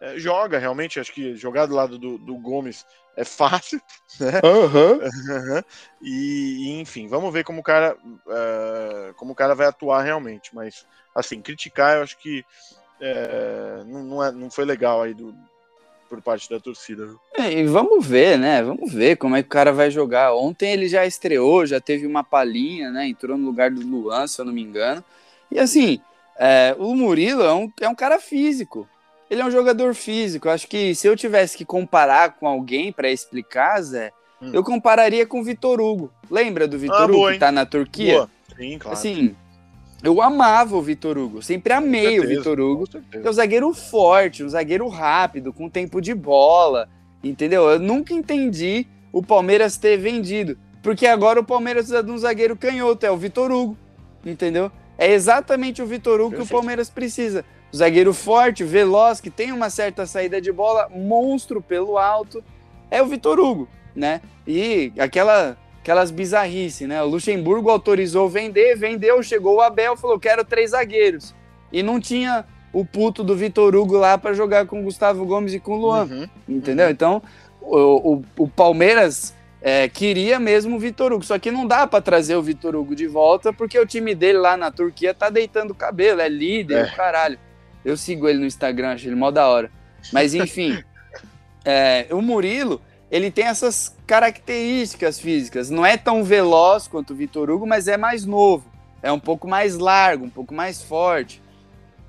[0.00, 1.00] é, joga realmente.
[1.00, 2.84] Acho que jogar do lado do, do Gomes
[3.18, 3.80] é fácil,
[4.20, 4.40] né?
[4.44, 5.00] Aham.
[6.00, 7.96] e, e, enfim, vamos ver como o cara
[8.28, 10.54] é, como o cara vai atuar realmente.
[10.54, 12.44] Mas assim, criticar eu acho que
[13.00, 15.34] é, não, não, é- não foi legal aí do,
[16.08, 17.06] por parte da torcida.
[17.06, 17.20] viu?
[17.36, 18.62] É, E vamos ver, né?
[18.62, 20.34] Vamos ver como é que o cara vai jogar.
[20.34, 23.06] Ontem ele já estreou, já teve uma palhinha, né?
[23.08, 25.04] Entrou no lugar do Luan, se eu não me engano.
[25.50, 26.00] E assim,
[26.38, 28.88] é, o Murilo é um, é um cara físico.
[29.30, 30.48] Ele é um jogador físico.
[30.48, 34.50] Acho que se eu tivesse que comparar com alguém para explicar, Zé, Hum.
[34.52, 36.12] eu compararia com o Vitor Hugo.
[36.30, 38.14] Lembra do Vitor Ah, Hugo boa, que tá na Turquia?
[38.14, 38.30] Boa.
[38.56, 38.96] Sim, claro.
[38.96, 39.34] Assim,
[40.02, 41.42] eu amava o Vitor Hugo.
[41.42, 42.84] Sempre amei o Vitor Hugo.
[43.12, 46.88] É um zagueiro forte, um zagueiro rápido, com tempo de bola,
[47.22, 47.68] entendeu?
[47.68, 52.56] Eu nunca entendi o Palmeiras ter vendido, porque agora o Palmeiras precisa de um zagueiro
[52.56, 53.76] canhoto, é o Vitor Hugo,
[54.24, 54.70] entendeu?
[54.96, 56.52] É exatamente o Vitor Hugo que o Perfeito.
[56.58, 57.44] Palmeiras precisa.
[57.74, 62.42] Zagueiro forte, veloz, que tem uma certa saída de bola, monstro pelo alto,
[62.90, 64.20] é o Vitor Hugo, né?
[64.46, 67.02] E aquela aquelas bizarrices, né?
[67.02, 71.34] O Luxemburgo autorizou vender, vendeu, chegou o Abel, falou: "Quero três zagueiros".
[71.72, 75.54] E não tinha o puto do Vitor Hugo lá para jogar com o Gustavo Gomes
[75.54, 76.28] e com o Luan, Uhum.
[76.48, 76.88] entendeu?
[76.90, 77.22] Então,
[77.60, 82.00] o, o, o Palmeiras é, queria mesmo o Vitor Hugo, só que não dá para
[82.02, 85.70] trazer o Vitor Hugo de volta, porque o time dele lá na Turquia tá deitando
[85.72, 86.90] o cabelo, é líder, É.
[86.94, 87.38] caralho.
[87.84, 89.70] Eu sigo ele no Instagram, acho ele mó da hora.
[90.12, 90.82] Mas enfim,
[91.64, 95.70] é, o Murilo, ele tem essas características físicas.
[95.70, 98.66] Não é tão veloz quanto o Vitor Hugo, mas é mais novo.
[99.02, 101.42] É um pouco mais largo, um pouco mais forte.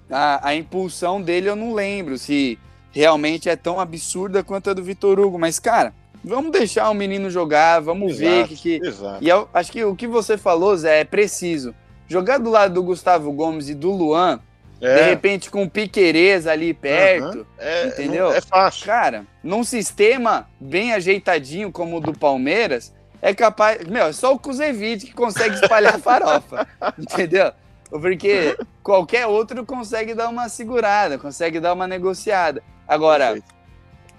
[0.09, 2.57] A, a impulsão dele eu não lembro se
[2.91, 5.37] realmente é tão absurda quanto a do Vitor Hugo.
[5.37, 5.93] Mas, cara,
[6.23, 8.87] vamos deixar o menino jogar, vamos ver o que, que.
[8.87, 9.23] Exato.
[9.23, 11.73] E eu acho que o que você falou, Zé, é preciso.
[12.07, 14.41] Jogar do lado do Gustavo Gomes e do Luan,
[14.79, 17.45] de É, repente com Piquerez ali perto.
[17.57, 18.31] é, entendeu?
[18.31, 18.85] É fácil.
[18.85, 23.85] Cara, num sistema bem ajeitadinho como o do Palmeiras, é capaz.
[23.87, 26.67] Meu, é só o Kuzevic que consegue espalhar farofa.
[26.97, 27.51] entendeu?
[27.89, 32.61] Porque qualquer outro consegue dar uma segurada, consegue dar uma negociada.
[32.87, 33.37] Agora,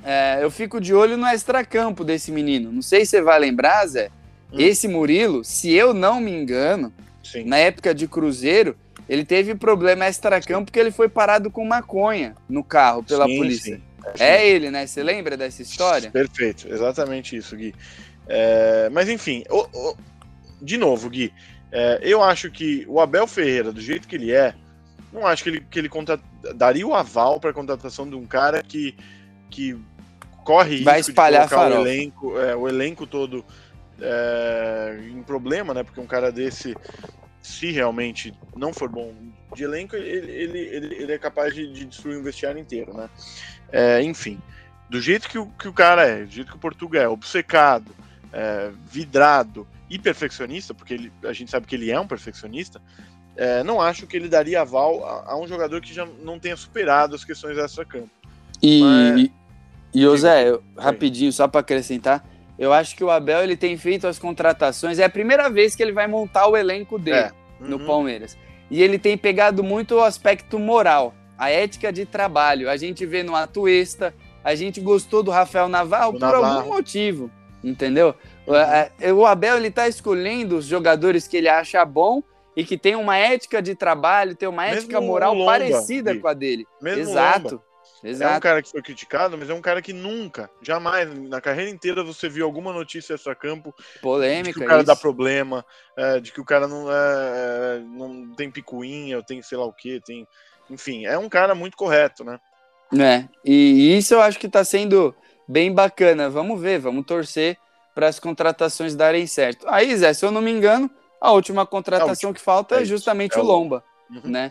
[0.05, 2.73] é, eu fico de olho no extracampo desse menino.
[2.73, 4.11] Não sei se você vai lembrar, Zé.
[4.53, 4.57] Hum.
[4.59, 6.93] Esse Murilo, se eu não me engano,
[7.23, 7.45] Sim.
[7.45, 8.77] na época de Cruzeiro,
[9.11, 13.77] ele teve problema extracampo porque ele foi parado com maconha no carro pela Sim, polícia.
[13.77, 13.83] sim.
[14.19, 14.87] É ele, né?
[14.87, 16.11] Você lembra dessa história?
[16.13, 17.75] Perfeito, exatamente isso, Gui.
[18.29, 19.97] É, mas enfim, o- o-
[20.63, 21.33] de novo, Gui,
[21.73, 24.55] é, eu acho que o Abel Ferreira, do jeito que ele é,
[25.13, 26.21] não acho que ele, que ele contra-
[26.55, 28.95] daria o aval para a contratação de um cara que,
[29.51, 29.77] que
[30.45, 33.45] corre risco Vai espalhar de colocar o elenco, é, o elenco todo
[34.01, 35.83] é, em problema, né?
[35.83, 36.75] Porque um cara desse,
[37.43, 39.14] se realmente não for bom
[39.55, 43.09] de elenco, ele, ele, ele, ele é capaz de, de destruir o vestiário inteiro, né?
[43.72, 44.41] É, enfim,
[44.88, 47.95] do jeito que o, que o cara é, do jeito que o Portugal é, obcecado,
[48.32, 52.80] é, vidrado e perfeccionista, porque ele, a gente sabe que ele é um perfeccionista,
[53.36, 56.57] é, não acho que ele daria aval a, a um jogador que já não tenha
[56.57, 58.11] superado as questões extra-campo.
[58.62, 59.20] E, Mas-
[59.95, 62.24] e, e Zé, rapidinho, só para acrescentar,
[62.61, 65.83] eu acho que o Abel ele tem feito as contratações, é a primeira vez que
[65.83, 67.31] ele vai montar o elenco dele É.
[67.59, 67.87] no Uhum.
[67.87, 68.37] Palmeiras.
[68.71, 72.71] E ele tem pegado muito o aspecto moral, a ética de trabalho.
[72.71, 76.45] A gente vê no Atuesta, a gente gostou do Rafael Navarro por Navarro.
[76.59, 77.29] algum motivo,
[77.65, 78.15] entendeu?
[78.47, 78.55] Uhum.
[78.55, 82.23] É, é, O Abel ele tá escolhendo os jogadores que ele acha bom
[82.57, 86.13] e que tem uma ética de trabalho, tem uma Mesmo ética o moral Lomba, parecida
[86.13, 86.21] Gui.
[86.21, 86.67] com a dele.
[86.81, 87.61] Mesmo o
[88.03, 88.33] Exato.
[88.33, 91.71] É um cara que foi criticado, mas é um cara que nunca, jamais, na carreira
[91.71, 94.59] inteira, você viu alguma notícia extra-campo de Polêmica.
[94.59, 95.03] que o cara dá isso.
[95.03, 95.65] problema,
[95.97, 99.67] é, de que o cara não, é, é, não tem picuinha, ou tem sei lá
[99.67, 100.27] o que, tem.
[100.71, 102.41] Enfim, é um cara muito correto, né?
[102.99, 105.15] É, e isso eu acho que tá sendo
[105.47, 106.31] bem bacana.
[106.31, 107.57] Vamos ver, vamos torcer
[107.95, 109.67] para as contratações darem certo.
[109.69, 110.91] Aí, Zé, se eu não me engano,
[111.21, 114.23] a última contratação que falta é, é justamente é o Lomba, uhum.
[114.25, 114.51] né?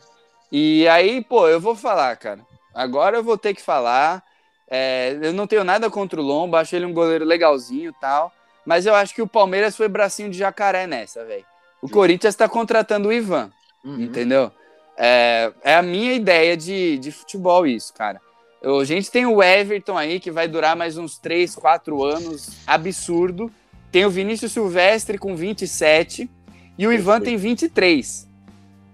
[0.52, 2.46] E aí, pô, eu vou falar, cara.
[2.74, 4.24] Agora eu vou ter que falar.
[4.70, 8.32] É, eu não tenho nada contra o Lomba, acho ele um goleiro legalzinho tal.
[8.66, 11.46] Mas eu acho que o Palmeiras foi bracinho de jacaré nessa, velho.
[11.82, 13.52] O Corinthians está contratando o Ivan,
[13.84, 14.02] uhum.
[14.02, 14.52] entendeu?
[14.98, 18.20] É, é, a minha ideia de, de futebol isso, cara.
[18.62, 22.50] Eu, a gente tem o Everton aí, que vai durar mais uns 3, 4 anos,
[22.68, 23.50] absurdo.
[23.92, 26.30] Tem o Vinícius Silvestre com 27
[26.78, 28.28] e o Ivan tem 23.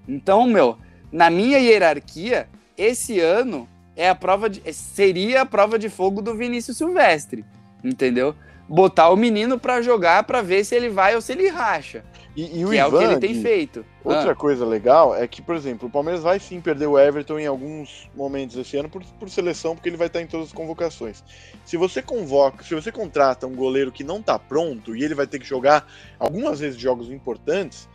[0.08, 0.78] Então, meu,
[1.12, 2.48] na minha hierarquia,
[2.78, 7.46] esse ano é a prova de, seria a prova de fogo do Vinícius Silvestre,
[7.84, 8.36] entendeu?
[8.68, 12.04] Botar o menino para jogar para ver se ele vai ou se ele racha.
[12.36, 13.86] E, e o que Ivan, é o que ele tem feito.
[14.04, 14.36] Outra ah.
[14.36, 18.10] coisa legal é que, por exemplo, o Palmeiras vai sim perder o Everton em alguns
[18.14, 21.24] momentos esse ano por, por seleção, porque ele vai estar em todas as convocações.
[21.64, 25.26] Se você convoca, se você contrata um goleiro que não está pronto e ele vai
[25.26, 25.88] ter que jogar
[26.20, 27.88] algumas vezes jogos importantes,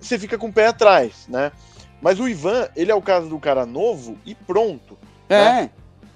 [0.00, 1.52] você fica com o pé atrás, né?
[2.04, 4.98] Mas o Ivan, ele é o caso do cara novo e pronto.
[5.26, 5.38] É.
[5.38, 5.70] Né?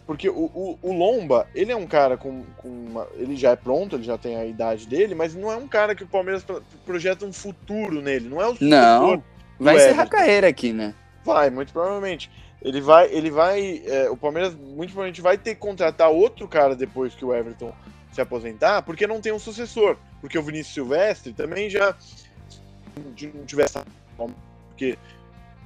[0.07, 2.45] Porque o, o, o, Lomba, ele é um cara com.
[2.59, 5.57] com uma, ele já é pronto, ele já tem a idade dele, mas não é
[5.57, 6.45] um cara que o Palmeiras
[6.85, 8.29] projeta um futuro nele.
[8.29, 9.23] Não é o Não,
[9.59, 10.95] vai a carreira aqui, né?
[11.25, 12.31] Vai, muito provavelmente.
[12.61, 13.11] Ele vai.
[13.11, 13.83] Ele vai.
[13.87, 17.73] É, o Palmeiras muito provavelmente vai ter que contratar outro cara depois que o Everton
[18.13, 19.97] se aposentar, porque não tem um sucessor.
[20.21, 21.97] Porque o Vinícius Silvestre também já.
[23.35, 23.79] Não tivesse.
[24.69, 24.99] Porque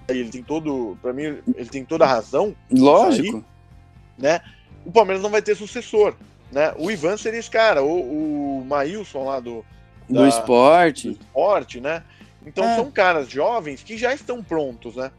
[0.09, 0.97] ele tem todo.
[1.01, 2.55] para mim, ele tem toda a razão.
[2.71, 3.45] Lógico
[4.19, 4.41] né?
[4.85, 6.15] O Palmeiras não vai ter sucessor,
[6.51, 6.73] né?
[6.79, 9.65] O Ivan seria esse cara, o, o Maílson lá do
[10.09, 12.03] do esporte, do esporte, né?
[12.45, 12.77] Então é.
[12.77, 15.11] são caras jovens que já estão prontos, né?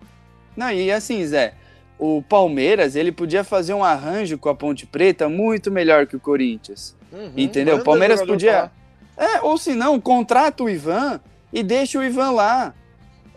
[0.56, 1.54] Não, e assim, Zé,
[1.98, 6.20] o Palmeiras, ele podia fazer um arranjo com a Ponte Preta muito melhor que o
[6.20, 6.96] Corinthians.
[7.12, 7.78] Uhum, entendeu?
[7.78, 8.70] O Palmeiras podia.
[9.16, 11.20] É, ou se não, contrata o Ivan
[11.52, 12.74] e deixa o Ivan lá.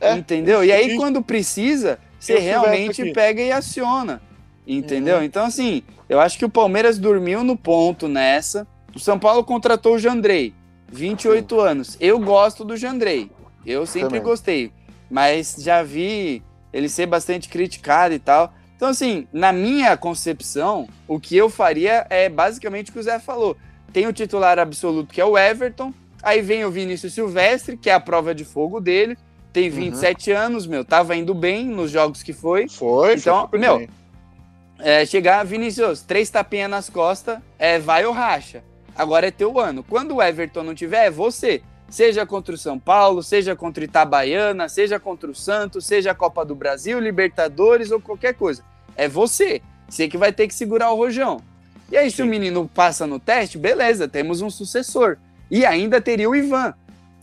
[0.01, 0.65] É, entendeu?
[0.65, 4.21] E aí, quando precisa, você realmente pega e aciona.
[4.67, 5.19] Entendeu?
[5.19, 5.23] Uhum.
[5.23, 8.67] Então, assim, eu acho que o Palmeiras dormiu no ponto nessa.
[8.95, 10.55] O São Paulo contratou o Jandrei,
[10.91, 11.61] 28 uhum.
[11.61, 11.97] anos.
[12.01, 13.31] Eu gosto do Jandrei.
[13.65, 14.23] Eu sempre Também.
[14.23, 14.73] gostei.
[15.11, 16.43] Mas já vi
[16.73, 18.53] ele ser bastante criticado e tal.
[18.77, 23.19] Então, assim, na minha concepção, o que eu faria é basicamente o que o Zé
[23.19, 23.57] falou.
[23.93, 25.93] Tem o titular absoluto, que é o Everton.
[26.23, 29.17] Aí vem o Vinícius Silvestre, que é a prova de fogo dele.
[29.57, 30.39] Tem 27 uhum.
[30.39, 30.85] anos, meu.
[30.85, 32.69] Tava indo bem nos jogos que foi.
[32.69, 33.89] Foi, então, foi meu,
[34.79, 38.63] é, chegar, Vinícius, três tapinhas nas costas, é vai ou racha.
[38.95, 39.83] Agora é teu ano.
[39.83, 41.63] Quando o Everton não tiver, é você.
[41.89, 46.15] Seja contra o São Paulo, seja contra o Itabaiana, seja contra o Santos, seja a
[46.15, 48.63] Copa do Brasil, Libertadores ou qualquer coisa.
[48.95, 49.63] É você.
[49.89, 51.41] Você que vai ter que segurar o rojão.
[51.91, 52.17] E aí, Sim.
[52.17, 55.17] se o menino passa no teste, beleza, temos um sucessor.
[55.51, 56.75] E ainda teria o Ivan,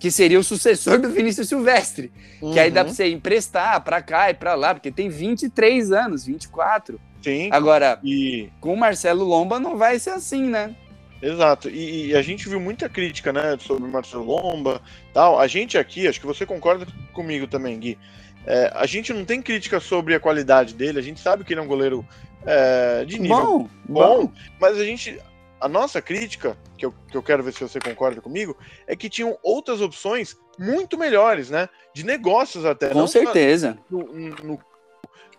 [0.03, 2.11] que seria o sucessor do Vinícius Silvestre.
[2.41, 2.51] Uhum.
[2.51, 2.87] Que aí dá uhum.
[2.87, 6.99] pra você emprestar pra cá e pra lá, porque tem 23 anos, 24.
[7.21, 7.47] Sim.
[7.53, 8.49] Agora, e...
[8.59, 10.75] com o Marcelo Lomba não vai ser assim, né?
[11.21, 11.69] Exato.
[11.69, 14.81] E, e, a gente viu muita crítica, né, sobre o Marcelo Lomba,
[15.13, 15.39] tal.
[15.39, 17.97] A gente aqui, acho que você concorda comigo também, Gui.
[18.45, 20.99] É, a gente não tem crítica sobre a qualidade dele.
[20.99, 22.05] A gente sabe que ele é um goleiro
[22.45, 25.17] é, de nível bom, bom, bom, mas a gente,
[25.63, 29.09] a nossa crítica, que eu, que eu quero ver se você concorda comigo, é que
[29.09, 31.69] tinham outras opções muito melhores, né?
[31.95, 32.89] De negócios até.
[32.89, 33.79] Com certeza.
[33.89, 34.59] No, no,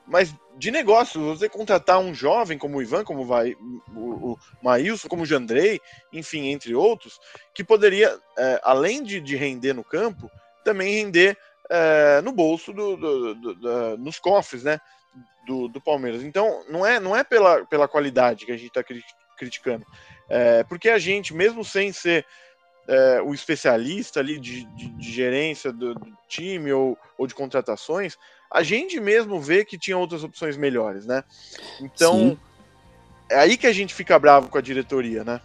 [0.06, 3.54] mas de negócio, você contratar um jovem como o Ivan, como vai,
[3.94, 5.78] o, o Maílson, como o Jandrei,
[6.10, 7.18] enfim, entre outros,
[7.52, 10.30] que poderia, é, além de, de, render no campo,
[10.64, 11.36] também render
[11.70, 14.78] é, no bolso, do, do, do, do, nos cofres, né,
[15.46, 16.22] do, Palmeiras.
[16.22, 18.82] Então, não é, não é pela, pela qualidade que a gente está
[19.36, 19.84] criticando,
[20.28, 22.24] é, porque a gente, mesmo sem ser
[22.88, 28.16] é, o especialista ali de, de, de gerência do, do, time ou, ou de contratações,
[28.50, 31.22] a gente mesmo vê que tinha outras opções melhores, né?
[31.80, 32.38] Então, Sim.
[33.30, 35.40] é aí que a gente fica bravo com a diretoria, né?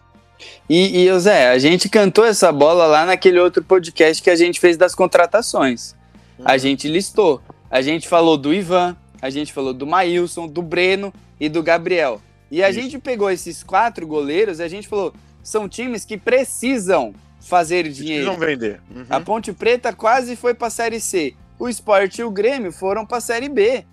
[0.70, 4.60] E, e Zé, a gente cantou essa bola lá naquele outro podcast que a gente
[4.60, 5.94] fez das contratações.
[6.38, 6.46] Uhum.
[6.46, 7.42] A gente listou.
[7.70, 12.22] A gente falou do Ivan, a gente falou do Maílson, do Breno e do Gabriel.
[12.52, 12.80] E a Isso.
[12.80, 18.26] gente pegou esses quatro goleiros e a gente falou: são times que precisam fazer dinheiro.
[18.26, 18.82] Precisam vender.
[18.94, 19.06] Uhum.
[19.10, 23.06] A Ponte Preta quase foi para a Série C o Sport e o Grêmio foram
[23.06, 23.84] para a Série B.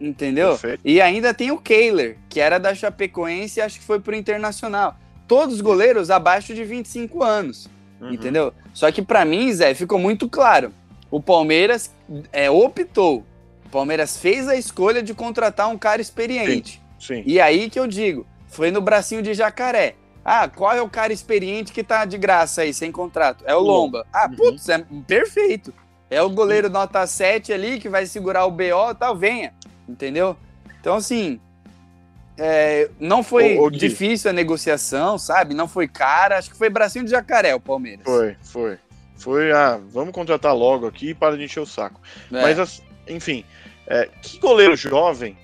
[0.00, 0.50] Entendeu?
[0.50, 0.80] Perfeito.
[0.84, 4.96] E ainda tem o Kehler, que era da Chapecoense e acho que foi pro Internacional.
[5.26, 7.68] Todos os goleiros abaixo de 25 anos.
[8.00, 8.14] Uhum.
[8.14, 8.54] Entendeu?
[8.72, 10.72] Só que para mim, Zé, ficou muito claro.
[11.10, 11.92] O Palmeiras
[12.32, 13.26] é, optou.
[13.66, 16.72] O Palmeiras fez a escolha de contratar um cara experiente.
[16.74, 17.22] Sim, sim.
[17.26, 19.94] E aí que eu digo, foi no bracinho de jacaré.
[20.24, 23.42] Ah, qual é o cara experiente que tá de graça aí, sem contrato?
[23.46, 24.06] É o Lomba.
[24.12, 24.36] Ah, Uhum.
[24.36, 25.72] putz, é perfeito.
[26.10, 29.54] É o goleiro nota 7 ali que vai segurar o BO e tal, venha.
[29.88, 30.36] Entendeu?
[30.78, 31.40] Então, assim,
[32.36, 33.78] é, não foi ô, Gui.
[33.78, 35.54] difícil a negociação, sabe?
[35.54, 36.38] Não foi cara.
[36.38, 38.04] Acho que foi bracinho de jacaré o Palmeiras.
[38.04, 38.78] Foi, foi.
[39.16, 42.00] Foi, ah, vamos contratar logo aqui para de encher o saco.
[42.32, 42.40] É.
[42.42, 43.44] Mas, as- enfim,
[43.86, 45.36] é, que goleiro jovem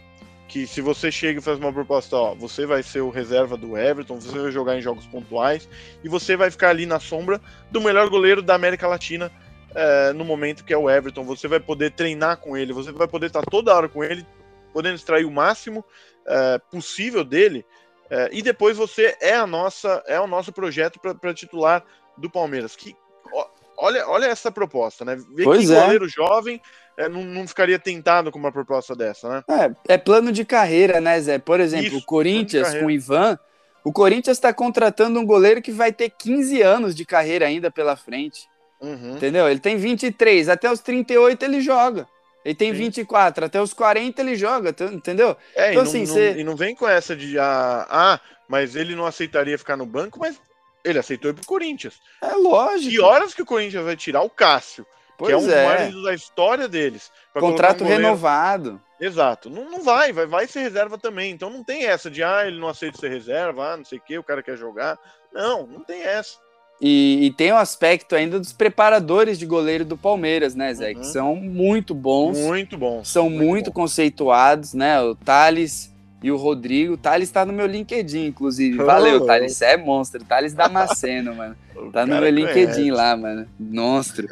[0.57, 3.77] que se você chega e faz uma proposta, ó, você vai ser o reserva do
[3.77, 5.69] Everton, você vai jogar em jogos pontuais
[6.03, 7.39] e você vai ficar ali na sombra
[7.71, 9.31] do melhor goleiro da América Latina
[9.75, 13.07] é, no momento que é o Everton, você vai poder treinar com ele, você vai
[13.07, 14.27] poder estar toda hora com ele,
[14.73, 15.85] podendo extrair o máximo
[16.27, 17.63] é, possível dele
[18.09, 21.85] é, e depois você é a nossa, é o nosso projeto para titular
[22.17, 22.75] do Palmeiras.
[22.75, 22.97] Que,
[23.31, 23.47] ó,
[23.77, 25.17] olha, olha essa proposta, né?
[25.35, 25.83] Ver Pois que é.
[25.83, 26.63] goleiro jovem
[26.97, 29.45] é, não, não ficaria tentado com uma proposta dessa, né?
[29.89, 31.39] É, é plano de carreira, né, Zé?
[31.39, 33.39] Por exemplo, Isso, o Corinthians com o Ivan.
[33.85, 37.95] O Corinthians está contratando um goleiro que vai ter 15 anos de carreira ainda pela
[37.97, 38.49] frente.
[38.81, 39.17] Uhum.
[39.17, 39.49] Entendeu?
[39.49, 42.07] Ele tem 23, até os 38 ele joga.
[42.45, 42.79] Ele tem Sim.
[42.79, 45.37] 24, até os 40 ele joga, tu- entendeu?
[45.55, 48.77] É, Então, e, não, assim, não- e não vem com essa de ah, ah, mas
[48.77, 50.41] ele não aceitaria ficar no banco, mas
[50.85, 51.95] ele aceitou ir pro Corinthians.
[52.23, 52.91] É lógico.
[52.91, 54.87] Que horas que o Corinthians vai tirar o Cássio,
[55.17, 55.65] pois que é um dos é.
[55.65, 57.11] maiores da história deles?
[57.33, 58.81] Contrato um renovado.
[59.01, 59.51] Exato.
[59.51, 61.31] Não, não vai, vai, vai ser reserva também.
[61.31, 64.01] Então não tem essa de ah, ele não aceita ser reserva, ah, não sei o
[64.01, 64.99] que, o cara quer jogar.
[65.33, 66.39] Não, não tem essa.
[66.81, 70.93] E, e tem o aspecto ainda dos preparadores de goleiro do Palmeiras, né, Zé?
[70.93, 71.05] Que Uhum.
[71.05, 72.39] são muito bons.
[72.39, 73.03] Muito bom.
[73.05, 73.81] são muito, bom.
[73.83, 75.01] conceituados, né?
[75.01, 75.91] O Thales
[76.23, 76.95] e o Rodrigo.
[76.95, 78.81] O Thales tá no meu LinkedIn, inclusive.
[78.81, 78.85] Oh.
[78.85, 79.55] Valeu, Thales.
[79.55, 80.23] Você é monstro.
[80.25, 81.57] Thales Damasceno, mano.
[81.93, 82.91] Tá no meu LinkedIn conhece.
[82.91, 83.47] lá, mano.
[83.61, 84.27] Monstro.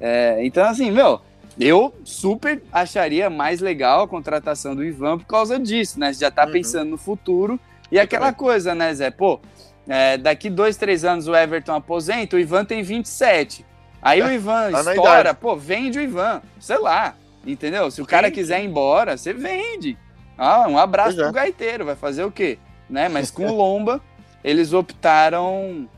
[0.00, 1.20] É, então, assim, meu,
[1.58, 6.12] eu super acharia mais legal a contratação do Ivan por causa disso, né?
[6.12, 6.52] Você já tá Uhum.
[6.52, 7.58] pensando no futuro.
[7.90, 9.10] E aquela coisa, né, Zé?
[9.10, 9.40] Pô,
[9.88, 13.64] é, daqui dois, três anos o Everton aposenta, o Ivan tem 27.
[14.00, 16.40] Aí o Ivan tá estoura, pô, vende o Ivan.
[16.60, 17.14] Sei lá.
[17.46, 17.90] Entendeu?
[17.90, 19.96] Se o cara quiser ir embora, você vende.
[20.36, 21.24] Ah, um abraço Pois é.
[21.24, 22.58] pro gaiteiro, vai fazer o quê?
[22.88, 23.08] Né?
[23.08, 24.00] Mas com o Lomba,
[24.44, 25.88] eles optaram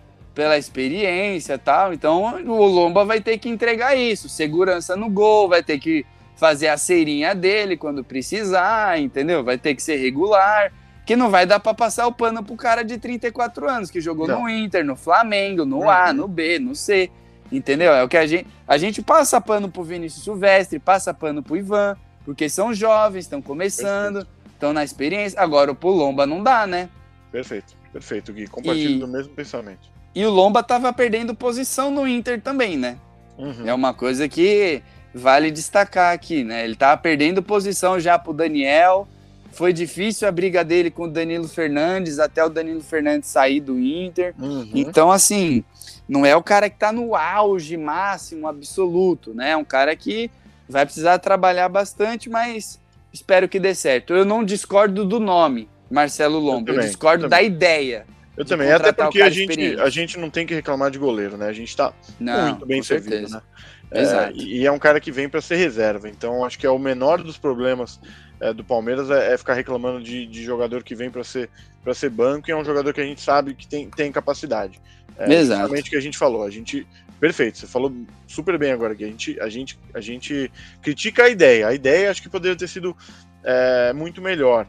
[0.40, 1.92] pela experiência e tal.
[1.92, 4.26] Então o Lomba vai ter que entregar isso.
[4.26, 9.44] Segurança no gol, vai ter que fazer a ceirinha dele quando precisar, entendeu?
[9.44, 10.72] Vai ter que ser regular.
[11.04, 14.26] Que não vai dar pra passar o pano pro cara de 34 anos, que jogou
[14.26, 14.42] Não.
[14.44, 16.14] no Inter, no Flamengo, no A, Uhum.
[16.14, 17.10] no B, no C.
[17.52, 17.92] Entendeu?
[17.92, 18.46] É o que a gente.
[18.66, 23.42] A gente passa pano pro Vinícius Silvestre, passa pano pro Ivan, porque são jovens, estão
[23.42, 25.38] começando, estão na experiência.
[25.38, 26.88] Agora o pro Lomba não dá, né?
[27.30, 28.46] Perfeito, perfeito, Gui.
[28.46, 29.99] Compartilho E- do mesmo pensamento.
[30.14, 32.96] E o Lomba tava perdendo posição no Inter também, né?
[33.38, 33.66] Uhum.
[33.66, 34.82] É uma coisa que
[35.14, 36.64] vale destacar aqui, né?
[36.64, 39.08] Ele tava perdendo posição já pro Daniel.
[39.52, 43.78] Foi difícil a briga dele com o Danilo Fernandes, até o Danilo Fernandes sair do
[43.78, 44.34] Inter.
[44.38, 44.70] Uhum.
[44.74, 45.64] Então, assim,
[46.08, 49.50] não é o cara que tá no auge máximo, absoluto, né?
[49.50, 50.30] É um cara que
[50.68, 52.78] vai precisar trabalhar bastante, mas
[53.12, 54.14] espero que dê certo.
[54.14, 56.70] Eu não discordo do nome, Marcelo Lomba.
[56.70, 58.06] Eu, também, discordo eu da ideia.
[58.36, 59.80] Eu também, até porque a gente, experiente.
[59.82, 61.48] a gente não tem que reclamar de goleiro, né?
[61.48, 63.36] A gente tá Não, muito bem servido, certeza.
[63.36, 63.42] né?
[63.90, 64.36] É, Exato.
[64.36, 67.22] e é um cara que vem para ser reserva, então acho que é o menor
[67.22, 68.00] dos problemas
[68.40, 71.50] é, do Palmeiras é, é ficar reclamando de, de jogador que vem para ser
[71.82, 74.80] para ser banco e é um jogador que a gente sabe que tem, tem capacidade.
[75.18, 75.60] É Exato.
[75.60, 76.44] justamente o que a gente falou.
[76.44, 76.86] A gente
[77.18, 77.92] perfeito, você falou
[78.26, 80.50] super bem agora que a gente a gente a gente
[80.80, 81.66] critica a ideia.
[81.66, 82.96] A ideia acho que poderia ter sido
[83.42, 84.66] é, muito melhor,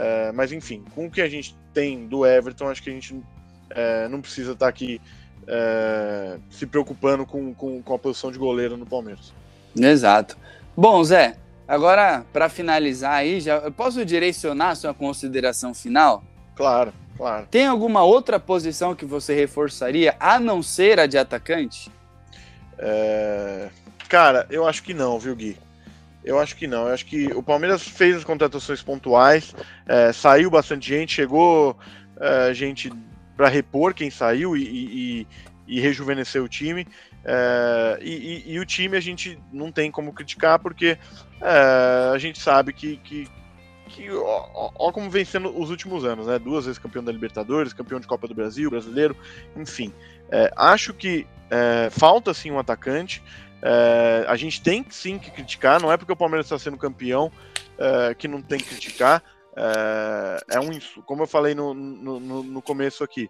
[0.00, 3.20] É, mas enfim, com o que a gente tem do Everton, acho que a gente
[3.70, 5.00] é, não precisa estar aqui
[5.46, 9.32] é, se preocupando com, com, com a posição de goleiro no Palmeiras.
[9.76, 10.38] Exato.
[10.76, 11.36] Bom, Zé,
[11.66, 16.22] agora para finalizar aí, já eu posso direcionar a sua consideração final?
[16.54, 17.48] Claro, claro.
[17.50, 21.90] Tem alguma outra posição que você reforçaria a não ser a de atacante?
[22.78, 23.68] É,
[24.08, 25.58] Cara, eu acho que não, viu, Gui?
[26.28, 26.86] Eu acho que não.
[26.86, 29.54] Eu acho que o Palmeiras fez as contratações pontuais,
[29.86, 31.74] é, saiu bastante gente, chegou
[32.20, 32.92] é, gente
[33.34, 35.26] para repor quem saiu e, e,
[35.66, 36.86] e rejuvenescer o time.
[37.24, 40.98] É, e, e- o time a gente não tem como criticar porque
[41.40, 43.26] é, a gente sabe que, que,
[43.88, 46.38] que ó, ó- ó como vem sendo os últimos anos, né?
[46.38, 49.16] Duas vezes campeão da Libertadores, campeão de Copa do Brasil, brasileiro,
[49.56, 49.94] enfim.
[50.30, 53.22] É, acho que é, falta sim um atacante.
[53.62, 57.30] É, a gente tem sim que criticar, não é porque o Palmeiras está sendo campeão
[57.78, 59.22] é, que não tem que criticar.
[59.56, 60.70] É, é um
[61.04, 63.28] como eu falei no, no, no- começo aqui,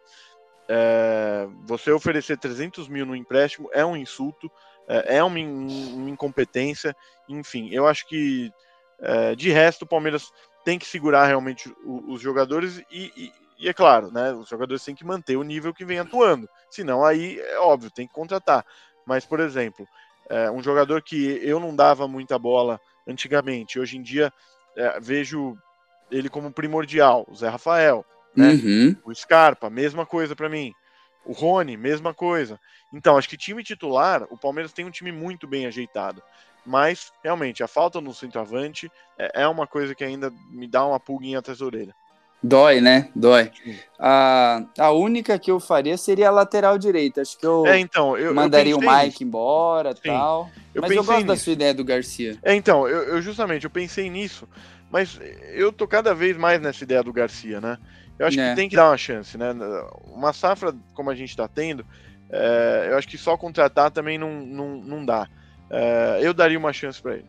[0.69, 4.51] é, você oferecer 300 mil no empréstimo é um insulto,
[4.87, 6.95] é, é uma, uma incompetência,
[7.29, 8.53] enfim, eu acho que
[9.01, 10.31] é, de resto o Palmeiras
[10.65, 14.85] tem que segurar realmente o- os jogadores e, e- e é claro, né, os jogadores
[14.85, 16.49] têm que manter o nível que vem atuando.
[16.71, 18.65] Senão, aí é óbvio, tem que contratar.
[19.07, 19.85] Mas, por exemplo,
[20.29, 24.33] é, um jogador que eu não dava muita bola antigamente, hoje em dia
[24.77, 25.57] é, vejo
[26.11, 28.05] ele como primordial, o Zé Rafael,
[28.35, 28.53] né?
[28.53, 28.97] Uhum.
[29.05, 30.73] O Scarpa, mesma coisa para mim.
[31.25, 32.59] O Rony, mesma coisa.
[32.93, 36.23] Então, acho que time titular, o Palmeiras tem um time muito bem ajeitado.
[36.65, 41.01] Mas, realmente, a falta no centroavante é, é uma coisa que ainda me dá uma
[41.01, 41.95] pulguinha atrás da orelha.
[42.43, 43.09] Dói, né?
[43.17, 43.51] Dói.
[43.99, 47.21] A, a única que eu faria seria a lateral direita.
[47.21, 49.25] Acho que eu, É, então, eu, eu mandaria o pensei Mike nisso.
[49.25, 50.03] embora Sim.
[50.05, 50.51] tal.
[50.73, 51.45] Eu Mas eu gosto da nisso.
[51.45, 52.39] sua ideia do Garcia.
[52.43, 54.49] É, então, eu, eu justamente, eu pensei nisso,
[54.91, 55.19] mas
[55.53, 57.77] eu tô cada vez mais nessa ideia do Garcia, né?
[58.19, 58.51] Eu acho É.
[58.51, 59.53] que tem que dar uma chance, né?
[60.07, 61.85] Uma safra como a gente tá tendo,
[62.31, 65.27] é, eu acho que só contratar também não, não, não dá.
[65.71, 67.27] É, eu daria uma chance para ele.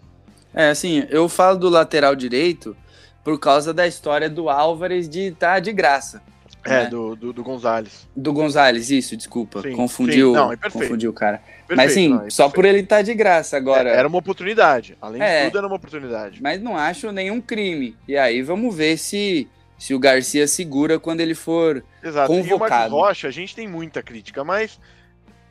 [0.54, 2.76] É, assim, eu falo do lateral direito
[3.24, 6.22] por causa da história do Álvares de estar de graça.
[6.66, 6.86] É, né?
[6.88, 8.08] do, do, do Gonzalez.
[8.16, 9.62] Do Gonzalez, isso, desculpa.
[9.62, 10.36] Sim, confundiu, sim.
[10.36, 10.84] Não, é perfeito.
[10.84, 11.38] confundiu o cara.
[11.38, 13.90] Perfeito, Mas assim, não, é só por ele estar de graça agora.
[13.90, 14.98] É, Era uma oportunidade.
[15.02, 15.40] Além É.
[15.40, 16.42] de tudo, era uma oportunidade.
[16.42, 17.96] Mas não acho nenhum crime.
[18.08, 19.48] E aí vamos ver se,
[19.78, 21.84] se o Garcia segura quando ele for.
[22.04, 22.34] Exato.
[22.34, 22.96] E o Marcos convocado.
[22.96, 24.80] Rocha, a gente tem muita crítica, mas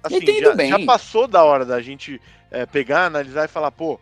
[0.03, 0.69] assim, já, bem.
[0.69, 3.99] já passou da hora da gente é, pegar, analisar e falar, pô,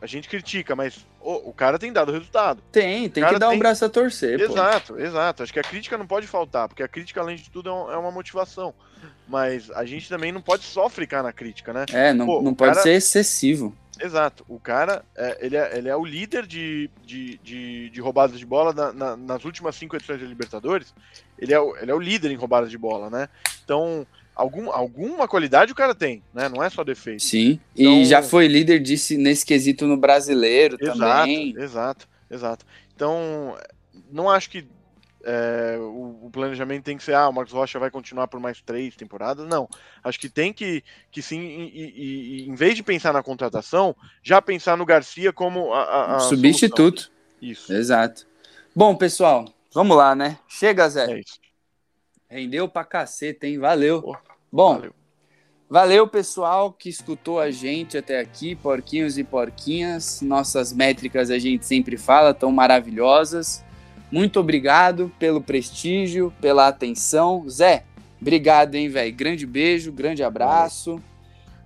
[0.00, 2.62] a gente critica, mas o cara tem dado resultado.
[2.72, 4.38] Tem, tem que dar um tem- braço a torcer.
[4.38, 4.52] pô.
[4.52, 5.42] Exato, exato.
[5.42, 7.90] Acho que a crítica não pode faltar, porque a crítica, além de tudo, é um-
[7.92, 8.72] é uma motivação.
[9.28, 11.84] Mas a gente também não pode só ficar na crítica, né?
[11.92, 13.76] É, não, Pô, não pode cara- ser excessivo.
[14.00, 14.44] Exato.
[14.48, 18.46] O cara, é, ele, é, ele é o líder de, de, de, de roubadas de
[18.46, 20.94] bola na- na- nas últimas cinco edições da Libertadores.
[21.38, 23.28] Ele é, o, ele é o líder em roubadas de bola, né?
[23.64, 24.06] Então,
[24.38, 26.48] algum, alguma qualidade o cara tem, né?
[26.48, 27.22] Não é só defeito.
[27.22, 27.60] Sim.
[27.76, 31.54] Então- E já foi líder disso, nesse quesito no brasileiro Exato, também.
[31.58, 32.64] exato, exato.
[32.94, 33.56] Então,
[34.10, 34.66] não acho que
[35.24, 38.60] é, o, o planejamento tem que ser, ah, o Marcos Rocha vai continuar por mais
[38.62, 39.46] três temporadas.
[39.46, 39.68] Não.
[40.02, 44.40] Acho que tem que, que sim, e, e- em vez de pensar na contratação, já
[44.40, 47.02] pensar no Garcia como a, a- Substituto.
[47.02, 47.12] solução.
[47.42, 47.72] Isso.
[47.72, 48.26] Exato.
[48.74, 50.38] Bom, pessoal, vamos lá, né?
[50.48, 51.10] Chega, Zé.
[51.12, 51.38] É isso.
[52.30, 53.58] Rendeu pra caceta, hein?
[53.58, 54.02] Valeu.
[54.02, 54.16] Pô,
[54.50, 54.94] Bom, valeu.
[55.68, 56.08] valeu.
[56.08, 60.20] pessoal, que escutou a gente até aqui, porquinhos e porquinhas.
[60.22, 63.64] Nossas métricas a gente sempre fala, tão maravilhosas.
[64.10, 67.46] Muito obrigado pelo prestígio, pela atenção.
[67.48, 67.84] Zé,
[68.20, 69.14] obrigado, hein, velho?
[69.14, 71.00] Grande beijo, grande abraço.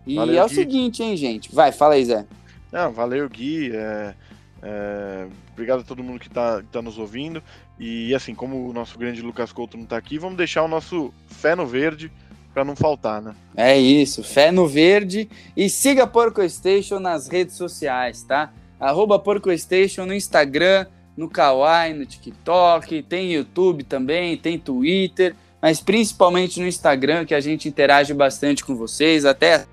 [0.04, 0.54] E Valeu, é o Gui.
[0.54, 1.54] seguinte, hein, gente?
[1.54, 2.26] Vai, fala aí, Zé.
[2.72, 3.70] Não, valeu, Gui.
[3.72, 4.14] é,
[4.60, 7.40] é, obrigado a todo mundo que está tá nos ouvindo.
[7.78, 11.14] E assim, como o nosso grande Lucas Couto não está aqui, vamos deixar o nosso
[11.26, 12.10] fé no verde
[12.52, 13.34] para não faltar, né?
[13.56, 18.52] É isso, fé no verde e siga Porco Station nas redes sociais, tá?
[18.78, 20.86] Arroba Porco Station no Instagram,
[21.16, 27.40] no Kawaii, no TikTok, tem YouTube também, tem Twitter, mas principalmente no Instagram que a
[27.40, 29.66] gente interage bastante com vocês, até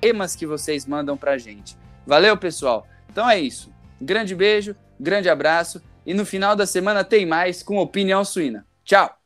[0.00, 1.76] temas que vocês mandam pra gente.
[2.06, 2.86] Valeu, pessoal?
[3.10, 3.70] Então é isso.
[4.00, 8.66] Grande beijo, grande abraço e no final da semana tem mais com Opinião Suína.
[8.84, 9.19] Tchau!